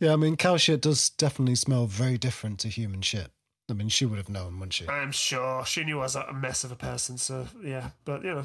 Yeah, 0.00 0.12
I 0.12 0.16
mean, 0.16 0.36
cow 0.36 0.56
shit 0.56 0.80
does 0.80 1.10
definitely 1.10 1.56
smell 1.56 1.86
very 1.86 2.16
different 2.16 2.58
to 2.60 2.68
human 2.68 3.02
shit. 3.02 3.30
I 3.70 3.74
mean, 3.74 3.88
she 3.90 4.06
would 4.06 4.16
have 4.16 4.30
known, 4.30 4.54
wouldn't 4.54 4.72
she? 4.72 4.88
I'm 4.88 5.12
sure 5.12 5.64
she 5.66 5.84
knew 5.84 5.98
I 5.98 6.04
was 6.04 6.16
a 6.16 6.32
mess 6.32 6.64
of 6.64 6.72
a 6.72 6.76
person. 6.76 7.18
So 7.18 7.46
yeah, 7.62 7.90
but 8.04 8.22
you 8.24 8.34
know, 8.34 8.44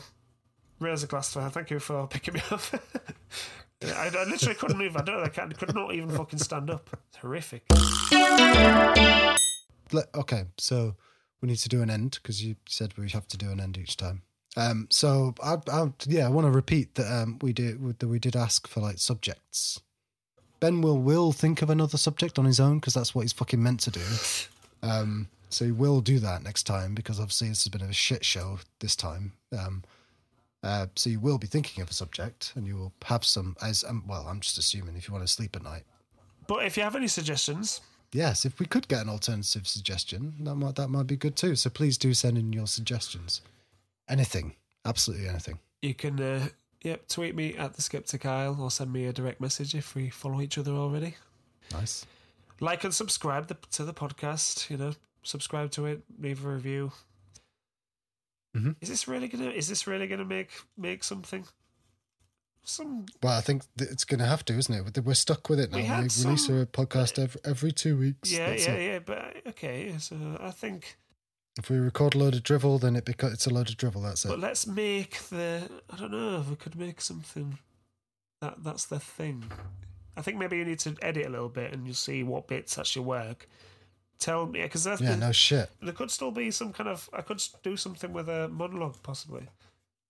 raise 0.79 1.03
a 1.03 1.07
glass 1.07 1.31
for 1.31 1.41
her. 1.41 1.49
Thank 1.49 1.69
you 1.69 1.79
for 1.79 2.07
picking 2.07 2.33
me 2.33 2.41
up. 2.51 2.61
I, 3.91 4.11
I 4.15 4.23
literally 4.25 4.55
couldn't 4.55 4.77
move. 4.77 4.95
I 4.95 5.01
don't. 5.01 5.17
know, 5.17 5.23
I 5.23 5.29
can't, 5.29 5.57
could 5.57 5.73
not 5.75 5.93
even 5.93 6.09
fucking 6.09 6.39
stand 6.39 6.69
up. 6.69 6.89
It's 7.09 7.17
horrific. 7.17 7.63
Le- 9.91 10.07
okay, 10.15 10.45
so 10.57 10.95
we 11.41 11.49
need 11.49 11.57
to 11.57 11.69
do 11.69 11.81
an 11.81 11.89
end 11.89 12.19
because 12.21 12.43
you 12.43 12.55
said 12.67 12.97
we 12.97 13.09
have 13.09 13.27
to 13.27 13.37
do 13.37 13.51
an 13.51 13.59
end 13.59 13.77
each 13.77 13.97
time. 13.97 14.21
Um, 14.55 14.87
so 14.89 15.33
I, 15.43 15.57
I 15.71 15.91
yeah, 16.07 16.25
I 16.25 16.29
want 16.29 16.45
to 16.45 16.51
repeat 16.51 16.95
that 16.95 17.11
um, 17.11 17.39
we 17.41 17.53
did 17.53 17.99
that 17.99 18.07
we 18.07 18.19
did 18.19 18.35
ask 18.35 18.67
for 18.67 18.79
like 18.79 18.99
subjects. 18.99 19.81
Ben 20.59 20.81
will 20.81 20.99
will 20.99 21.31
think 21.31 21.61
of 21.61 21.69
another 21.69 21.97
subject 21.97 22.39
on 22.39 22.45
his 22.45 22.59
own 22.59 22.79
because 22.79 22.93
that's 22.93 23.13
what 23.13 23.23
he's 23.23 23.33
fucking 23.33 23.61
meant 23.61 23.81
to 23.81 23.91
do. 23.91 24.01
Um, 24.81 25.27
so 25.49 25.65
he 25.65 25.71
will 25.71 26.01
do 26.01 26.19
that 26.19 26.43
next 26.43 26.63
time 26.63 26.95
because 26.95 27.19
obviously 27.19 27.49
this 27.49 27.63
has 27.63 27.71
been 27.71 27.81
a 27.81 27.93
shit 27.93 28.25
show 28.25 28.59
this 28.79 28.95
time. 28.95 29.33
Um, 29.57 29.83
uh, 30.63 30.87
so 30.95 31.09
you 31.09 31.19
will 31.19 31.37
be 31.37 31.47
thinking 31.47 31.81
of 31.81 31.89
a 31.89 31.93
subject 31.93 32.53
and 32.55 32.65
you 32.65 32.75
will 32.75 32.93
have 33.05 33.25
some 33.25 33.55
as 33.61 33.83
um, 33.83 34.03
well. 34.07 34.25
I'm 34.27 34.39
just 34.39 34.57
assuming 34.57 34.95
if 34.95 35.07
you 35.07 35.13
want 35.13 35.25
to 35.25 35.31
sleep 35.31 35.55
at 35.55 35.63
night. 35.63 35.83
But 36.47 36.65
if 36.65 36.77
you 36.77 36.83
have 36.83 36.95
any 36.95 37.07
suggestions, 37.07 37.81
Yes, 38.13 38.45
if 38.45 38.59
we 38.59 38.67
could 38.67 38.87
get 38.87 39.01
an 39.01 39.09
alternative 39.09 39.67
suggestion, 39.67 40.35
that 40.41 40.55
might 40.55 40.75
that 40.75 40.89
might 40.89 41.07
be 41.07 41.17
good 41.17 41.35
too. 41.35 41.55
So 41.55 41.69
please 41.71 41.97
do 41.97 42.13
send 42.13 42.37
in 42.37 42.53
your 42.53 42.67
suggestions. 42.67 43.41
Anything, 44.07 44.53
absolutely 44.85 45.27
anything. 45.27 45.57
you 45.81 45.95
can 45.95 46.21
uh, 46.21 46.47
yep 46.83 47.07
tweet 47.07 47.35
me 47.35 47.55
at 47.57 47.73
the 47.73 47.81
Sceptic 47.81 48.25
Isle 48.25 48.57
or 48.61 48.69
send 48.69 48.93
me 48.93 49.05
a 49.05 49.13
direct 49.13 49.41
message 49.41 49.73
if 49.73 49.95
we 49.95 50.09
follow 50.09 50.41
each 50.41 50.59
other 50.59 50.73
already. 50.73 51.15
Nice. 51.71 52.05
Like 52.59 52.83
and 52.83 52.93
subscribe 52.93 53.47
the, 53.47 53.57
to 53.71 53.83
the 53.83 53.93
podcast. 53.93 54.69
You 54.69 54.77
know, 54.77 54.93
subscribe 55.23 55.71
to 55.71 55.87
it, 55.87 56.03
leave 56.19 56.45
a 56.45 56.49
review. 56.49 56.91
Mhm. 58.55 58.75
Is 58.81 58.89
this 58.89 59.07
really 59.07 59.27
gonna? 59.27 59.49
Is 59.49 59.67
this 59.67 59.87
really 59.87 60.07
gonna 60.07 60.25
make 60.25 60.51
make 60.77 61.03
something? 61.03 61.45
Some 62.65 63.05
Well, 63.21 63.37
I 63.37 63.41
think 63.41 63.63
it's 63.77 64.05
going 64.05 64.19
to 64.21 64.25
have 64.25 64.45
to, 64.45 64.53
isn't 64.57 64.95
it? 64.95 65.03
We're 65.03 65.15
stuck 65.15 65.49
with 65.49 65.59
it 65.59 65.69
now. 65.71 65.77
We 65.77 65.83
We, 65.83 65.87
had 65.89 66.15
release 66.23 66.47
a 66.47 66.65
podcast 66.65 67.19
every, 67.21 67.41
every 67.43 67.71
two 67.73 67.97
weeks. 67.97 68.31
yeah, 68.31 68.51
That's 68.51 68.65
yeah, 68.67 68.73
it. 68.75 68.85
yeah. 68.85 68.99
But 68.99 69.47
okay, 69.47 69.97
so 69.99 70.15
I 70.39 70.51
think 70.51 70.95
If 71.57 71.69
we 71.69 71.77
record 71.77 72.15
a 72.15 72.17
load 72.19 72.35
of 72.35 72.43
drivel, 72.43 72.79
then 72.79 72.95
it 72.95 73.03
beca- 73.03 73.33
it's 73.33 73.45
a 73.47 73.49
load 73.49 73.69
of 73.69 73.75
drivel. 73.75 74.01
That's 74.01 74.23
it. 74.23 74.29
But 74.29 74.39
let's 74.39 74.65
make 74.65 75.19
the. 75.29 75.69
I 75.89 75.97
don't 75.97 76.11
know 76.11 76.39
if 76.39 76.49
we 76.49 76.55
could 76.55 76.75
make 76.77 77.01
something. 77.01 77.59
That 78.39 78.63
that's 78.63 78.85
the 78.85 78.99
thing. 78.99 79.51
I 80.15 80.21
think 80.21 80.37
maybe 80.37 80.55
you 80.57 80.63
need 80.63 80.79
to 80.79 80.95
edit 81.01 81.25
a 81.25 81.29
little 81.29 81.49
bit, 81.49 81.73
and 81.73 81.85
you'll 81.85 81.95
see 81.95 82.23
what 82.23 82.47
bits 82.47 82.77
actually 82.77 83.05
work. 83.05 83.49
Tell 84.23 84.45
me, 84.45 84.61
because 84.61 84.85
that's 84.85 85.01
yeah, 85.01 85.11
the, 85.11 85.17
no 85.17 85.31
shit. 85.33 85.69
there 85.81 85.91
could 85.93 86.09
still 86.09 86.31
be 86.31 86.49
some 86.49 86.71
kind 86.71 86.87
of. 86.89 87.09
I 87.11 87.21
could 87.21 87.43
do 87.61 87.75
something 87.75 88.13
with 88.13 88.29
a 88.29 88.47
monologue 88.47 88.95
possibly 89.03 89.47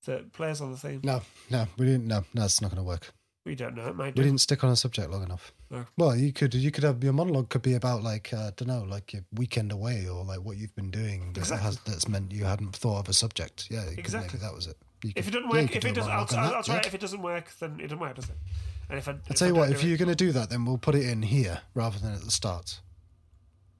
that 0.05 0.31
plays 0.33 0.61
on 0.61 0.71
the 0.71 0.77
theme. 0.77 1.01
No, 1.03 1.21
no, 1.49 1.65
we 1.77 1.87
didn't. 1.87 2.05
No, 2.07 2.23
no, 2.33 2.45
it's 2.45 2.61
not 2.61 2.69
going 2.69 2.83
to 2.83 2.87
work. 2.87 3.11
We 3.45 3.55
don't 3.55 3.75
know. 3.75 3.87
It 3.87 3.95
might 3.95 4.15
We 4.15 4.21
do. 4.21 4.23
didn't 4.23 4.41
stick 4.41 4.63
on 4.63 4.69
a 4.69 4.75
subject 4.75 5.09
long 5.09 5.23
enough. 5.23 5.51
No. 5.71 5.85
Well, 5.97 6.15
you 6.15 6.31
could 6.31 6.53
you 6.53 6.69
could 6.69 6.83
have 6.83 7.03
your 7.03 7.13
monologue 7.13 7.49
could 7.49 7.63
be 7.63 7.73
about 7.73 8.03
like 8.03 8.31
uh, 8.33 8.37
I 8.37 8.51
don't 8.55 8.67
know, 8.67 8.85
like 8.87 9.13
your 9.13 9.23
weekend 9.33 9.71
away 9.71 10.07
or 10.07 10.23
like 10.23 10.39
what 10.41 10.57
you've 10.57 10.75
been 10.75 10.91
doing 10.91 11.33
that 11.33 11.39
Exactly. 11.41 11.65
has 11.65 11.79
that's 11.79 12.07
meant 12.07 12.31
you 12.31 12.45
hadn't 12.45 12.75
thought 12.75 12.99
of 12.99 13.09
a 13.09 13.13
subject. 13.13 13.67
Yeah, 13.71 13.83
Exactly. 13.97 14.39
that 14.39 14.53
was 14.53 14.67
it. 14.67 14.77
You 15.03 15.11
If 15.15 15.27
it 15.27 15.31
doesn't 15.31 15.49
work, 15.49 15.67
could 15.67 15.77
if 15.77 15.81
do 15.81 15.87
it 15.89 15.95
doesn't, 15.95 16.11
I'll, 16.11 16.27
I'll, 16.37 16.55
I'll 16.57 16.63
try 16.63 16.75
yeah. 16.75 16.81
If 16.85 16.93
it 16.93 17.01
doesn't 17.01 17.21
work, 17.21 17.51
then 17.59 17.79
it 17.79 17.83
doesn't 17.87 17.99
work, 17.99 18.15
does 18.15 18.29
it? 18.29 18.37
And 18.89 18.99
if 18.99 19.07
I, 19.09 19.11
I'll 19.13 19.35
tell 19.35 19.47
you 19.47 19.55
what, 19.55 19.71
if 19.71 19.83
you're 19.83 19.97
going 19.97 20.07
to 20.09 20.15
do 20.15 20.31
that, 20.33 20.49
then 20.51 20.63
we'll 20.65 20.77
put 20.77 20.93
it 20.95 21.05
in 21.09 21.23
here 21.23 21.61
rather 21.73 21.97
than 21.99 22.13
at 22.13 22.21
the 22.21 22.31
start. 22.31 22.79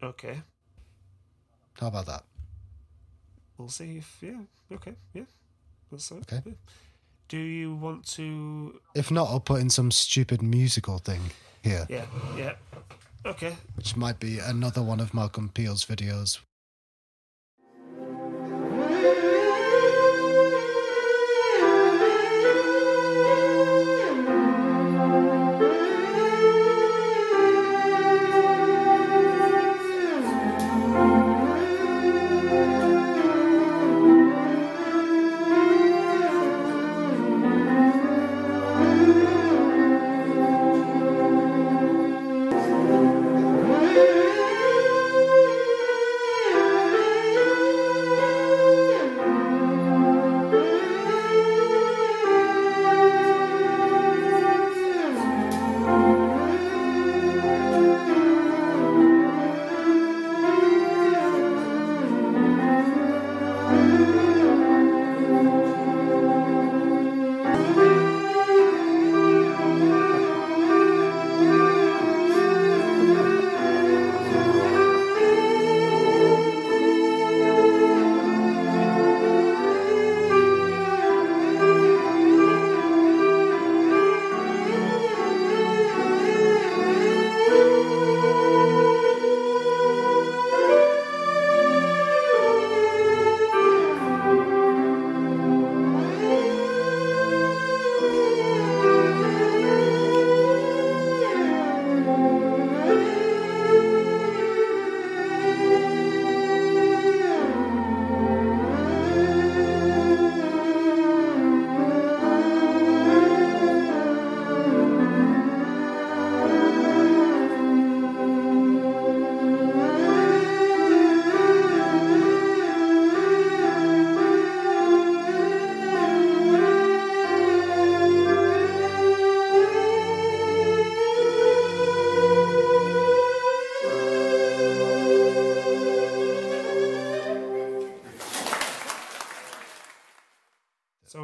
Okay, 0.04 0.42
How 1.80 1.88
about 1.88 2.06
that? 2.08 2.24
we'll 3.58 3.70
see 3.70 3.98
if 3.98 4.18
yeah, 4.22 4.42
okay, 4.72 4.94
yeah, 5.14 5.24
that's 5.92 6.12
it. 6.12 6.18
Okay. 6.32 6.42
yeah. 6.46 6.54
Do 7.30 7.38
you 7.38 7.74
want 7.76 8.06
to? 8.18 8.80
If 8.96 9.10
not, 9.10 9.30
I'll 9.30 9.40
put 9.40 9.62
in 9.62 9.70
some 9.70 9.90
stupid 9.92 10.42
musical 10.42 10.98
thing 11.00 11.22
here, 11.64 11.88
Yeah, 11.90 12.06
yeah. 12.38 12.54
Okay. 13.26 13.56
which 13.76 13.96
might 13.96 14.20
be 14.20 14.40
another 14.40 14.84
one 14.84 15.00
of 15.00 15.14
Malcolm 15.14 15.50
Peel's 15.50 15.86
videos. 15.86 16.40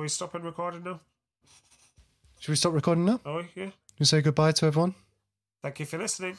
We 0.09 0.13
stopping 0.13 0.41
recording 0.41 0.83
now? 0.83 0.99
Should 2.39 2.49
we 2.49 2.55
stop 2.55 2.73
recording 2.73 3.05
now? 3.05 3.19
Oh 3.27 3.43
yeah. 3.53 3.69
You 3.99 4.05
say 4.07 4.21
goodbye 4.21 4.53
to 4.53 4.65
everyone. 4.65 4.95
Thank 5.61 5.81
you 5.81 5.85
for 5.85 5.99
listening. 5.99 6.35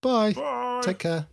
Bye. 0.00 0.34
Bye. 0.34 0.80
Take 0.84 1.00
care. 1.00 1.26